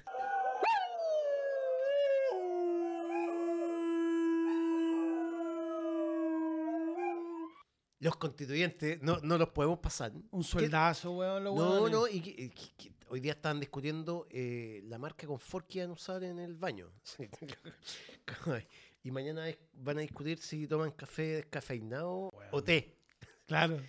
[7.99, 10.12] Los constituyentes no, no los podemos pasar.
[10.31, 11.93] Un ¿Qué- sueldazo, weón, los No, weones.
[11.93, 15.79] no, y que- y que- que hoy día estaban discutiendo eh, la marca confort que
[15.81, 16.91] iban a usar en el baño.
[17.05, 17.29] Sí.
[19.03, 22.97] y mañana es- van a discutir si toman café descafeinado o té.
[23.47, 23.81] Claro.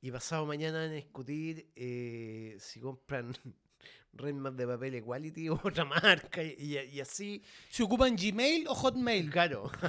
[0.00, 3.34] Y pasado mañana van a discutir eh, si compran
[4.12, 7.42] remas de papel Equality o otra marca y, y- y así.
[7.68, 9.30] ¿Se ocupan Gmail o Hotmail?
[9.30, 9.70] Claro.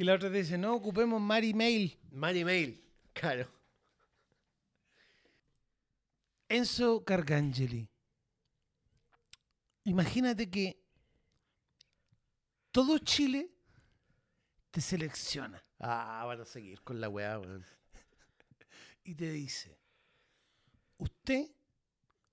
[0.00, 1.98] Y la otra te dice, no, ocupemos Mail.
[2.12, 2.80] Mari Mail.
[3.12, 3.50] Claro.
[6.48, 7.88] Enzo Cargangeli.
[9.84, 10.78] Imagínate que
[12.70, 13.50] todo Chile
[14.70, 17.64] te selecciona Ah, van a seguir con la weá, weón.
[19.04, 19.78] y te dice,
[20.98, 21.46] usted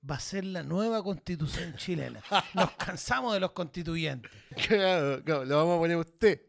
[0.09, 2.21] va a ser la nueva constitución chilena.
[2.53, 4.31] Nos cansamos de los constituyentes.
[4.67, 6.41] Claro, claro, lo vamos a poner a usted.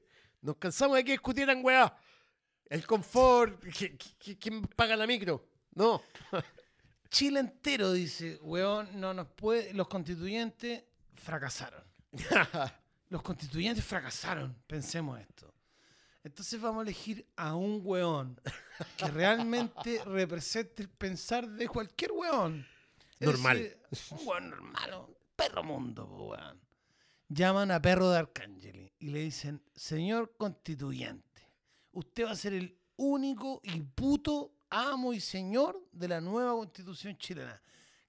[0.42, 1.94] Nos cansamos de que discutieran, weá.
[2.68, 5.48] El confort, ¿qui- qui- ¿quién paga la micro?
[5.74, 6.02] No.
[7.10, 10.82] Chile entero dice, weón, no nos puede, los constituyentes
[11.14, 11.84] fracasaron.
[13.08, 15.54] Los constituyentes fracasaron, pensemos esto.
[16.26, 18.40] Entonces vamos a elegir a un weón
[18.96, 22.66] que realmente represente el pensar de cualquier weón.
[23.20, 23.58] Es Normal.
[23.58, 26.60] decir, un weón normal, un perro mundo, weón.
[27.28, 31.42] Llaman a Perro de Arcángeli y le dicen, señor constituyente,
[31.92, 37.16] usted va a ser el único y puto amo y señor de la nueva constitución
[37.18, 37.62] chilena.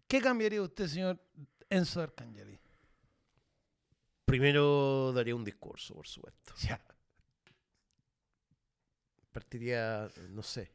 [0.07, 1.23] ¿Qué cambiaría usted, señor
[1.69, 2.59] Enzo de Arcángeli?
[4.25, 6.55] Primero daría un discurso, por supuesto.
[6.61, 6.81] Ya.
[9.37, 10.71] Partiría, no sé.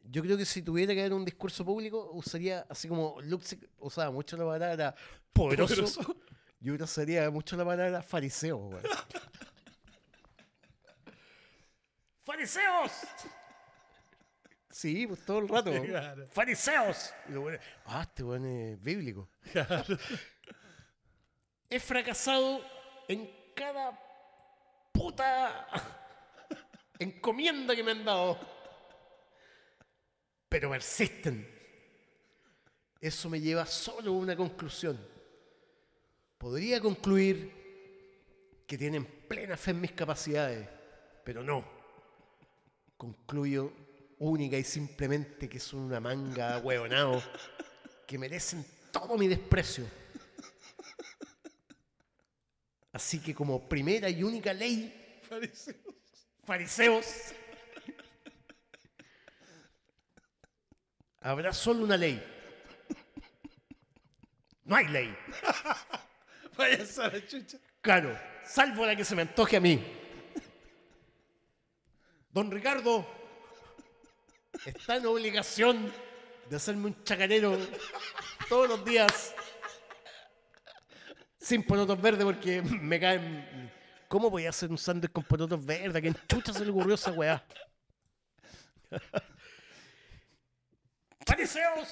[0.00, 4.10] Yo creo que si tuviera que dar un discurso público, usaría, así como Luxic usaba
[4.10, 4.94] mucho la palabra
[5.30, 6.16] poderoso,
[6.58, 8.80] yo usaría mucho la palabra fariseo.
[12.24, 12.92] ¡Fariseos!
[14.70, 15.70] Sí, pues todo el rato.
[15.82, 16.28] Claro.
[16.28, 17.12] ¡Fariseos!
[17.28, 19.28] Y lo bueno, ah, este weón es bíblico.
[21.68, 22.64] He fracasado
[23.06, 24.00] en cada
[24.92, 26.00] puta
[27.02, 28.38] encomienda que me han dado.
[30.48, 31.48] Pero persisten.
[33.00, 34.98] Eso me lleva solo a una conclusión.
[36.38, 40.68] Podría concluir que tienen plena fe en mis capacidades,
[41.24, 41.64] pero no.
[42.96, 43.72] Concluyo
[44.18, 47.20] única y simplemente que son una manga hueonao
[48.06, 49.84] que merecen todo mi desprecio.
[52.92, 55.20] Así que como primera y única ley,
[56.44, 57.34] fariseos,
[61.20, 62.22] habrá solo una ley.
[64.64, 65.16] No hay ley.
[66.56, 67.58] Vaya a la chucha.
[67.80, 69.82] Claro, salvo la que se me antoje a mí.
[72.30, 73.06] Don Ricardo
[74.64, 75.92] está en obligación
[76.48, 77.58] de hacerme un chacarero
[78.48, 79.34] todos los días
[81.38, 83.81] sin porotos verdes porque me caen.
[84.12, 85.96] ¿Cómo voy a hacer un sándwich con porotos verdes?
[85.96, 87.42] ¿A quién chucha se le ocurrió esa weá?
[91.26, 91.88] Fariseos.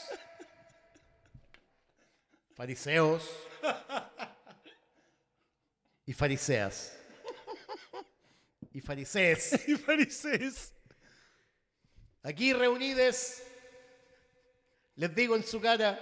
[2.55, 3.27] Fariseos.
[6.05, 6.99] Y fariseas.
[8.75, 9.53] Y farisees.
[9.69, 10.75] Y farisees.
[12.23, 13.47] Aquí reunides,
[14.97, 15.99] les digo en su cara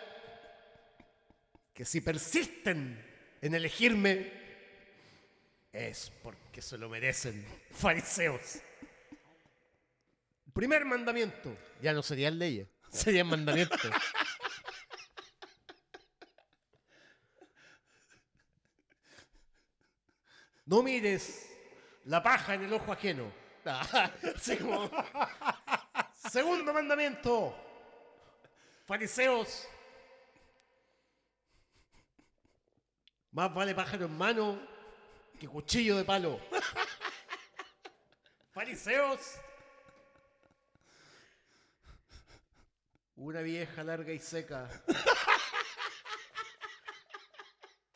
[1.73, 3.07] que si persisten
[3.41, 4.48] en elegirme
[5.73, 8.61] es porque se lo merecen, fariseos.
[10.53, 13.81] Primer mandamiento, ya no serían leyes, serían mandamientos.
[20.67, 21.49] No mires
[22.05, 23.33] la paja en el ojo ajeno.
[23.65, 24.91] Así como-
[26.31, 27.55] Segundo mandamiento.
[28.87, 29.67] Fariseos.
[33.33, 34.78] Más vale pájaro en mano
[35.39, 36.41] que cuchillo de palo.
[38.53, 39.21] Fariseos.
[43.17, 44.69] Una vieja larga y seca.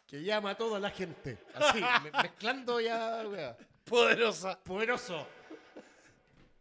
[0.07, 1.39] Que llama a toda la gente.
[1.55, 3.27] Así, me- mezclando ya.
[3.27, 3.57] wea.
[3.83, 4.63] Poderosa.
[4.63, 5.27] Poderoso.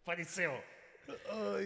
[0.05, 0.53] Fariseo.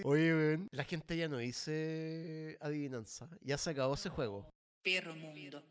[0.03, 0.67] Oye, weón.
[0.71, 3.29] La gente ya no dice adivinanza.
[3.41, 4.49] Ya se acabó ese juego.
[4.81, 5.63] Perro mundo.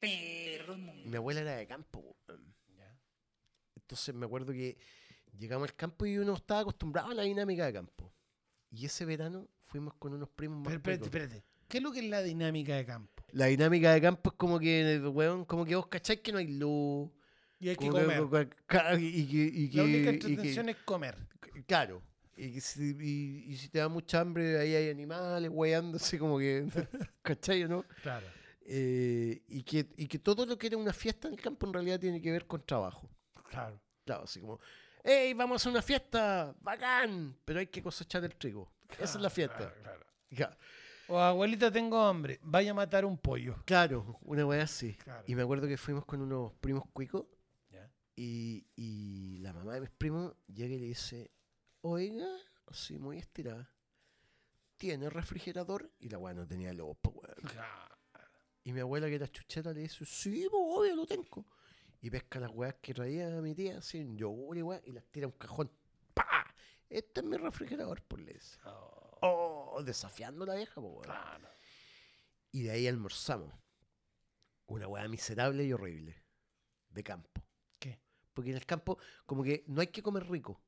[0.00, 1.08] Perro mundo.
[1.08, 2.00] mi abuela era de campo.
[2.00, 2.15] weón.
[3.86, 4.76] Entonces me acuerdo que
[5.38, 8.12] llegamos al campo y uno estaba acostumbrado a la dinámica de campo.
[8.70, 11.44] Y ese verano fuimos con unos primos más Pero, espérate, espérate.
[11.68, 13.22] ¿Qué es lo que es la dinámica de campo?
[13.30, 16.48] La dinámica de campo es como que, weón, como que vos cacháis que no hay
[16.48, 17.10] luz.
[17.60, 18.48] Y hay que que- comer.
[18.66, 21.16] ca- y que- y que- La única que- entretención es comer.
[21.66, 22.02] Claro.
[22.36, 26.38] Y, que si, y- y si te da mucha hambre, ahí hay animales weyándose como
[26.38, 26.66] que.
[27.22, 27.84] ¿Cachai o no?
[28.02, 28.26] Claro.
[28.68, 31.72] Eh, y, que, y que todo lo que era una fiesta en el campo en
[31.72, 33.08] realidad tiene que ver con trabajo.
[33.50, 33.80] Claro.
[34.04, 34.60] Claro, así como,
[35.02, 36.54] ¡Ey, vamos a hacer una fiesta!
[36.60, 37.38] ¡Bacán!
[37.44, 38.72] Pero hay que cosechar el trigo.
[38.98, 39.56] Esa es la fiesta.
[39.58, 40.06] Claro, claro.
[40.30, 40.58] Ya.
[41.08, 42.40] O abuelita, tengo hambre.
[42.42, 43.62] Vaya a matar un pollo.
[43.64, 44.94] Claro, una weá así.
[44.94, 45.22] Claro.
[45.28, 47.26] Y me acuerdo que fuimos con unos primos cuicos
[48.16, 51.30] y, y la mamá de mis primos llega y le dice,
[51.82, 52.26] oiga,
[52.66, 53.70] así muy estirada,
[54.78, 55.92] ¿tiene refrigerador?
[55.98, 57.34] Y la weá no tenía po, weón.
[58.64, 61.46] Y mi abuela, que era chucheta, le dice, sí, pues obvio, lo tengo.
[62.06, 65.04] Y pesca las weas que traía mi tía, así, en yogur y weá, y las
[65.06, 65.72] tira a un cajón.
[66.14, 66.54] ¡Pah!
[66.88, 68.60] Este es mi refrigerador, por le dice.
[69.22, 71.02] Oh, desafiando a la vieja, pues, weón.
[71.02, 71.48] Claro.
[72.52, 73.52] Y de ahí almorzamos.
[74.66, 76.22] Una weá miserable y horrible.
[76.90, 77.42] De campo.
[77.80, 77.98] ¿Qué?
[78.32, 80.62] Porque en el campo, como que no hay que comer rico.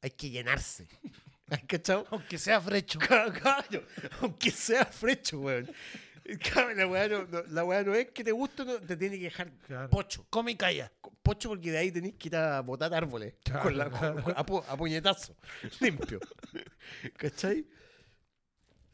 [0.00, 0.86] Hay que llenarse.
[1.50, 2.06] ¿Has cachado?
[2.12, 3.00] Aunque sea frecho.
[4.20, 5.68] Aunque sea frecho, weón.
[6.76, 9.24] La weá no, no- la weá no es que te guste, no, te tiene que
[9.24, 9.90] dejar Claro.
[9.90, 10.26] pocho.
[10.30, 10.90] Come y calla.
[11.22, 13.34] Pocho porque de ahí tenés que ir a botar árboles.
[13.44, 14.22] Claro, con la- claro.
[14.22, 15.36] con- a, pu- a puñetazo.
[15.80, 16.20] Limpio.
[17.16, 17.66] ¿Cachai?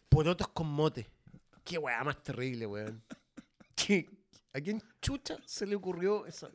[0.08, 1.06] Porotos con mote.
[1.64, 3.02] Qué weá más terrible, weón.
[3.76, 4.08] ¿Qué-
[4.52, 6.50] ¿A quién chucha se le ocurrió eso?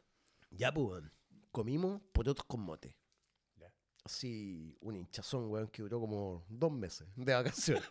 [0.51, 1.11] Ya, pues, weón.
[1.51, 2.97] Comimos porotos con mote.
[4.03, 7.84] Así, un hinchazón, weón, que duró como dos meses de vacaciones.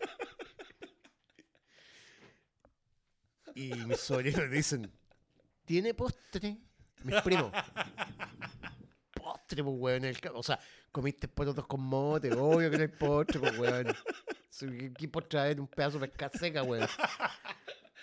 [3.55, 4.91] Y mis sobrinos dicen,
[5.65, 6.59] ¿tiene postre?
[7.05, 7.53] Mis primos.
[9.13, 10.05] Postre, pues, weón.
[10.05, 10.59] el O sea,
[10.91, 13.87] comiste porotos con mote, obvio que no hay postre, pues, weón.
[14.99, 15.61] ¿Qué, postre a haber?
[15.61, 16.89] Un pedazo de pesca seca, weón.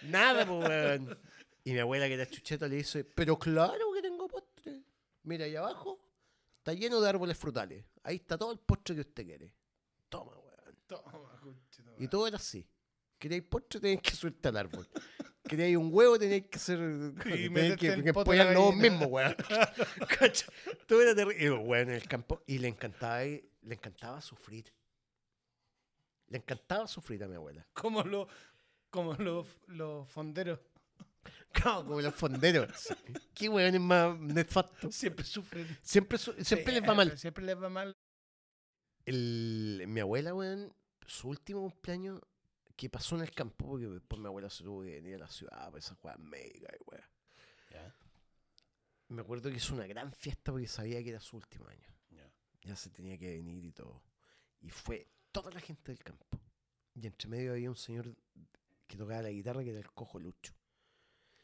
[0.04, 1.20] Nada, pues, weón.
[1.64, 4.82] Y mi abuela, que era chucheta, le dice, pero claro que tengo postre.
[5.24, 6.00] Mira, ahí abajo
[6.54, 7.86] está lleno de árboles frutales.
[8.04, 9.54] Ahí está todo el postre que usted quiere.
[10.10, 11.62] Toma, weón.
[12.00, 12.68] Y todo era así.
[13.20, 14.88] Queréis postre, tenéis que subirte al árbol.
[15.48, 16.80] Queréis un huevo, tenéis que hacer.
[17.24, 18.90] tenéis meterte que, que empollarlo vos gallina.
[18.90, 19.36] mismo, weón.
[20.88, 21.44] Todo era terrible.
[21.46, 22.44] Y, weón, en el campo.
[22.48, 24.72] Y le encantaba, le encantaba sufrir.
[26.28, 27.68] Le encantaba sufrir a mi abuela.
[27.74, 28.28] Como los
[28.90, 30.60] como los, los fonderos.
[31.54, 32.70] Claro, como los fonderos.
[33.34, 34.92] Qué weón es más nefasto.
[34.92, 35.78] Siempre sufren.
[35.82, 37.18] Siempre, su- siempre les va mal.
[37.18, 37.96] Siempre les va mal.
[39.06, 40.74] El, mi abuela, weón,
[41.06, 42.22] su último cumpleaños
[42.82, 45.28] que pasó en el campo, porque después mi abuela se tuvo que venir a la
[45.28, 47.08] ciudad para esas weas mega y weas.
[49.10, 51.88] Me acuerdo que hizo una gran fiesta porque sabía que era su último año.
[52.64, 54.02] Ya se tenía que venir y todo.
[54.62, 56.26] Y fue toda la gente del campo.
[56.96, 58.16] Y entre medio había un señor
[58.88, 60.56] que tocaba la guitarra que era el cojo Lucho.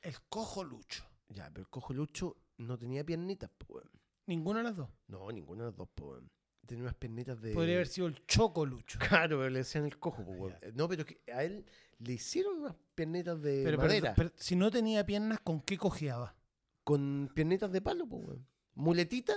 [0.01, 1.07] El cojo lucho.
[1.29, 3.91] Ya, pero el cojo Lucho no tenía piernitas, po, weón.
[4.25, 4.89] Ninguno de los dos.
[5.05, 6.31] No, ninguno de los dos, weón.
[6.67, 7.53] Tenía unas piernitas de.
[7.53, 8.99] Podría haber sido el choco lucho.
[9.09, 10.55] Claro, pero le decían el cojo, po, weón.
[10.75, 11.65] No, pero que a él
[11.99, 14.13] le hicieron unas piernitas de Pero, madera.
[14.15, 16.35] pero- pero si no tenía piernas, ¿con qué cojeaba?
[16.83, 18.47] con piernitas de palo, po, weón.
[18.75, 19.33] Muletita,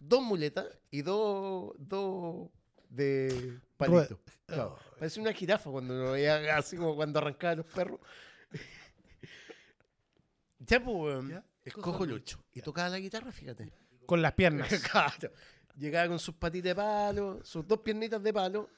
[0.00, 2.50] dos muletas y dos, dos,
[2.90, 4.20] de palito.
[4.46, 8.00] Claro, Parece una jirafa cuando lo veía así como cuando arrancaba los perros.
[10.58, 11.44] ya, pues, weón, ¿Ya?
[11.64, 12.38] el Cojo lucho.
[12.52, 13.72] Y tocaba la guitarra, fíjate.
[14.06, 14.68] Con las piernas.
[14.92, 15.32] Claro.
[15.76, 18.70] Llegaba con sus patitas de palo, sus dos piernitas de palo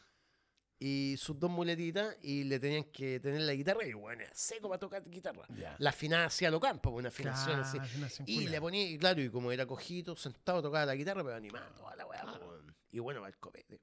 [0.79, 4.69] y sus dos muletitas y le tenían que tener la guitarra y bueno, era seco
[4.69, 5.47] para tocar guitarra.
[5.79, 7.79] La afinaba hacia lo campo, una afinación así.
[7.79, 11.37] Claro, Y le ponía, y claro, y como era cojito, sentado, tocaba la guitarra, pero
[11.37, 12.75] animaba toda la weá, weón.
[12.91, 13.81] Y bueno, para el copete.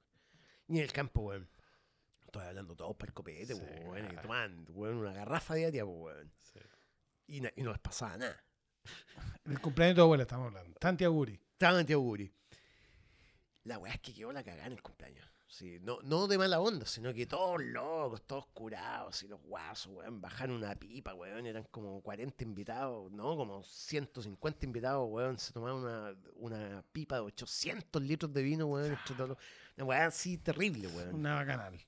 [0.68, 1.49] Y en el campo, weón.
[2.26, 4.05] Estoy hablando todos para el copete, Sí, weón.
[4.05, 4.22] Y claro.
[4.24, 6.32] tomaban, weón, una garrafa diaria, po, weón.
[7.28, 8.43] Y, na- y no les pasaba nada.
[9.45, 10.78] El cumpleaños de tu abuela estamos hablando.
[10.80, 11.39] Tanti Aguri.
[11.53, 12.34] Estaban en Auguri.
[13.66, 15.26] La weá es que quedó la cagada en el cumpleaños.
[15.47, 19.93] Sí, no, no de mala onda, sino que todos locos, todos curados, y los guasos,
[19.93, 25.53] weón, bajaron una pipa, weón, eran como 40 invitados, no, como 150 invitados, weón, se
[25.53, 29.38] tomaban una, una pipa de 800 litros de vino, weón, los-
[29.78, 31.14] una weá así terrible, weón.
[31.16, 31.80] Una bacanal.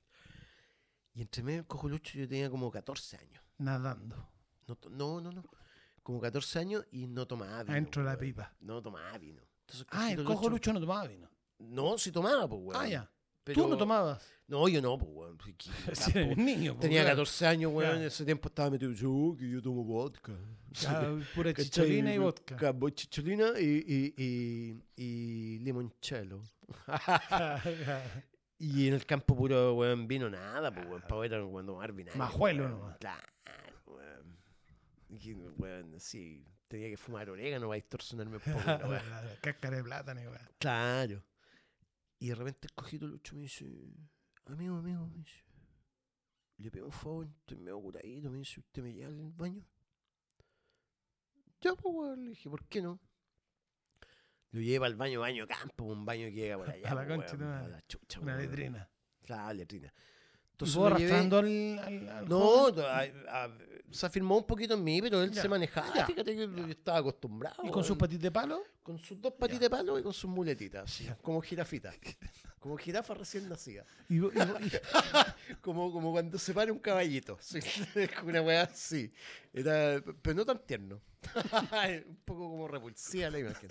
[1.14, 3.44] Y entre medio del cojolucho yo tenía como 14 años.
[3.58, 4.30] Nadando.
[4.68, 5.44] No, no, no, no,
[6.04, 7.72] como 14 años y no tomaba vino.
[7.74, 8.54] Adentro de la pipa.
[8.60, 9.42] No tomaba vino.
[9.62, 11.30] Entonces, Ah, el cojo Lucho- Lucho no tomaba vino.
[11.60, 12.82] No, sí tomaba, pues, weón.
[12.82, 13.12] Ah, ya.
[13.44, 14.28] Pero- Tú no tomabas.
[14.48, 15.38] No, yo no, pues, weón.
[15.44, 16.74] pues, Si eres tampoco- niño.
[16.76, 17.16] po, Tenía claro.
[17.18, 17.98] 14 años, weón.
[17.98, 18.92] En ese tiempo estaba metido.
[18.92, 20.34] Yo, que yo tomo vodka.
[20.72, 21.02] Ya,
[21.36, 22.58] pura chicholina y vodka.
[22.74, 26.42] Vo- Chicholina y, y, y, y limoncello.
[28.58, 31.02] y en el campo puro, weón, vino nada, pues, weón.
[31.02, 32.18] Para ver cuando tomar vinagre.
[32.18, 32.80] Majuelo weón.
[32.80, 32.98] nomás.
[32.98, 33.24] Claro,
[33.88, 34.38] weón.
[35.10, 36.44] Y weón, sí.
[36.68, 38.60] Tenía que fumar orégano para distorsionarme un poco.
[39.42, 40.50] Cáscara de plátano, weá.
[40.58, 41.24] Claro.
[42.20, 43.66] Y de repente el cojito Lucho me dice,
[44.46, 45.44] amigo, amigo, me dice,
[46.58, 49.66] le pido un favor, estoy medio curadito, me dice, ¿usted me lleva al baño?
[51.62, 53.00] Ya, pues, weón, le dije, ¿por qué no?
[54.52, 56.92] Lo lleva al baño, baño campo, un baño que llega por allá.
[56.92, 58.46] A la pues, concha weón, a la chucha, Una weón.
[58.50, 58.90] letrina.
[59.24, 59.88] Claro, letrina.
[59.94, 63.58] ¿Y Entonces vos llevé- arrastrando al, al, al No, a- a-
[63.92, 65.94] se afirmó un poquito en mí, pero él Ya, se manejaba.
[65.94, 66.06] ya.
[66.06, 67.64] Fíjate que yo estaba acostumbrado.
[67.64, 68.64] ¿Y con sus patitas de palo?
[68.84, 71.94] Con sus dos patitas de palo y con sus muletitas, así, como jirafita.
[72.60, 73.86] Como jirafa recién nacida.
[74.10, 77.38] Y, vos- y vos- y- Como, como cuando se para un caballito.
[77.40, 77.60] sí,
[78.26, 79.12] Una weá así.
[79.54, 81.02] Era, pero no tan tierno.
[82.08, 83.70] un poco como repulsiva la imagen.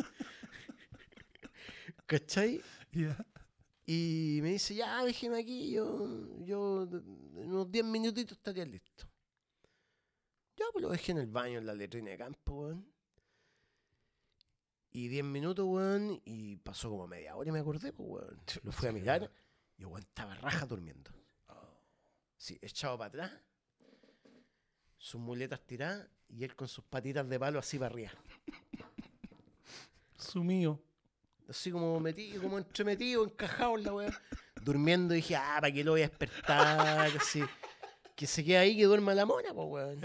[2.07, 2.61] ¿Cachai?
[3.87, 9.07] Y me dice, ya, déjeme aquí, yo, yo en unos 10 minutitos estaría listo.
[10.57, 12.87] Ya, pues lo dejé en el baño, en la letrina de campo, weón.
[14.91, 18.41] Y 10 minutos, weón, y pasó como media hora y me acordé, pues, weón.
[18.63, 19.31] Lo fui a mirar
[19.77, 21.11] y weón estaba raja durmiendo.
[22.37, 23.33] Sí, echado para atrás,
[24.99, 28.11] sus muletas tiradas y él con sus patitas de palo así para arriba.
[30.19, 30.81] Sumido.
[31.49, 34.23] Así como metido, como entremetido, encajado en la weá.
[34.63, 37.17] Durmiendo dije, ah, ¿para qué lo voy a despertar?
[37.21, 37.43] Así,
[38.17, 40.01] que se quede ahí, que duerma la mona, pues weón.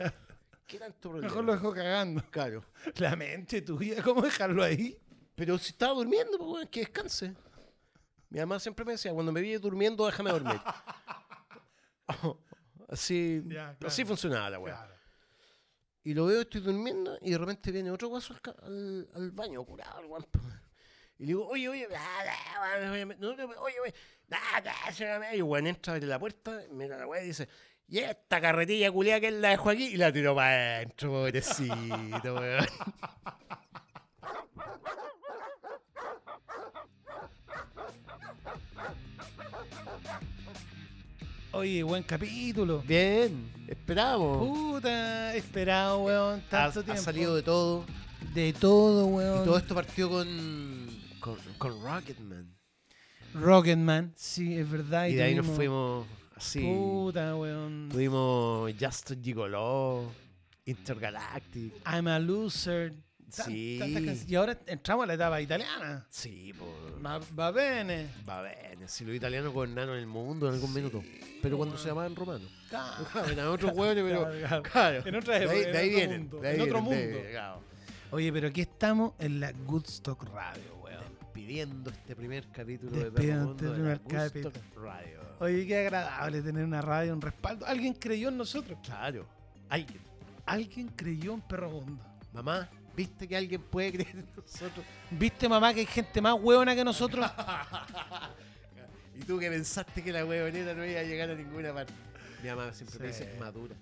[0.70, 1.28] ¿Qué tanto problema?
[1.28, 2.24] Mejor lo dejó cagando.
[2.30, 2.64] Claro.
[2.98, 4.98] La mente tuya, ¿cómo dejarlo ahí?
[5.36, 7.34] Pero si estaba durmiendo, pues que descanse.
[8.30, 10.62] Mi mamá siempre me decía, cuando me vi durmiendo, déjame dormir.
[12.88, 14.76] así, Ya, así funcionaba la weá.
[14.76, 14.94] Claro.
[16.04, 19.64] Y lo veo, estoy durmiendo, y de repente viene otro guaso al, al, al baño,
[19.66, 20.40] curado, el guampo.
[21.18, 23.94] Y le digo, oye, oye, ah, ah, ah, oye, no, no, oye, oye,
[24.32, 25.36] ah, ah, se me-
[27.90, 30.78] y y y esta carretilla culiada que él la dejó aquí, y la tiró para
[30.78, 32.66] adentro, pobrecito, weón.
[41.52, 42.84] Oye, buen capítulo.
[42.88, 44.48] Bien, esperamos.
[44.48, 46.40] Puta, esperado, weón.
[46.40, 47.02] ha, Tanto ha tiempo.
[47.02, 47.86] salido de todo.
[48.34, 49.46] de todo, Y weón.
[49.46, 50.28] todo esto partió con,
[51.20, 52.56] con, con Rocketman.
[53.34, 55.08] Rocketman, sí, es verdad.
[55.08, 56.06] Y de ahí nos fuimos
[56.40, 56.60] así.
[56.62, 57.90] Puta, weón.
[57.92, 60.12] Tuvimos Just Gigolo,
[60.66, 61.74] Intergalactic.
[61.86, 62.94] I'm a loser.
[63.36, 63.80] Tan- Sí.
[64.28, 66.04] Y ahora entramos a la etapa italiana.
[66.10, 66.72] Sí, pues.
[67.06, 68.08] Va, va bene.
[68.28, 71.04] Va bien, si los italianos gobernaron el mundo en algún minuto.
[71.42, 72.50] Pero cuando se llamaban romanos.
[72.70, 73.06] Claro.
[73.32, 74.64] Eran otros hueones, pero.
[74.72, 75.04] Claro.
[75.06, 76.22] En otra de ahí, época, de ahí en otro vienen.
[76.22, 77.64] mundo, de ahí en otro de- mundo.
[78.12, 80.79] Oye, pero aquí estamos en la Goodstock Radio.
[81.40, 84.86] Despidiendo este primer capítulo de Despidiendo Perro Mundo este de la primer Gusto capítulo.
[84.86, 85.20] Radio.
[85.40, 87.66] Oye, qué agradable tener una radio, un respaldo.
[87.66, 88.78] Alguien creyó en nosotros.
[88.84, 89.26] Claro.
[89.70, 90.02] Alguien.
[90.46, 92.04] Alguien creyó en Perro Mundo.
[92.34, 94.86] Mamá, ¿viste que alguien puede creer en nosotros?
[95.12, 97.26] ¿Viste, mamá, que hay gente más hueona que nosotros?
[99.16, 101.94] y tú que pensaste que la huevoneta no iba a llegar a ninguna parte.
[102.44, 103.24] Mi mamá siempre me Sí.
[103.24, 103.76] dice madura.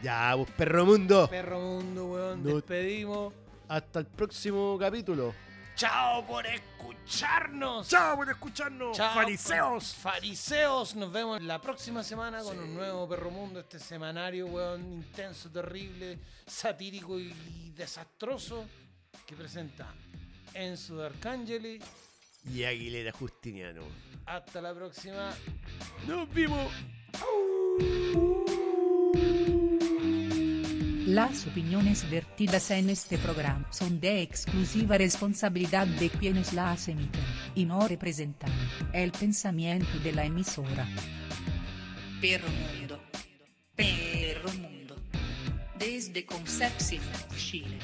[0.00, 1.26] Ya, pues perro mundo.
[1.28, 2.44] Perro Mundo, weón.
[2.44, 3.34] No- Despedimos.
[3.66, 5.34] Hasta el próximo capítulo.
[5.78, 7.86] Chao por escucharnos.
[7.86, 8.96] ¡Chao por escucharnos!
[8.96, 9.94] Chao, ¡Fariseos!
[9.94, 10.96] Fariseos.
[10.96, 16.18] Nos vemos la próxima semana con un nuevo Perro Mundo, este semanario, weón, intenso, terrible,
[16.44, 18.66] satírico y desastroso
[19.24, 19.94] que presenta
[20.52, 21.80] Enzo de Arcangeli.
[22.52, 23.82] Y Aguilera Justiniano.
[24.26, 25.30] Hasta la próxima.
[26.08, 26.72] ¡Nos vimos!
[31.08, 37.22] Las opiniones vertidas en este programa son de exclusiva responsabilidad de quienes las emiten,
[37.54, 38.50] y no representan
[38.92, 40.86] el pensamiento de la emisora.
[42.20, 43.00] Perro Mundo.
[43.74, 44.96] Perro Mundo.
[45.78, 47.00] Desde Concepción,
[47.34, 47.78] Chile.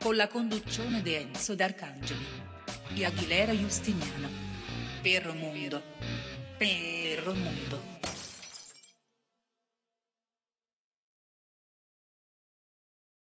[0.00, 2.26] Con la conduzione di Enzo D'Arcangeli
[2.94, 4.28] e Aguilera Justiniano.
[5.02, 5.82] Perro Mundo.
[6.56, 7.91] Perro Mundo.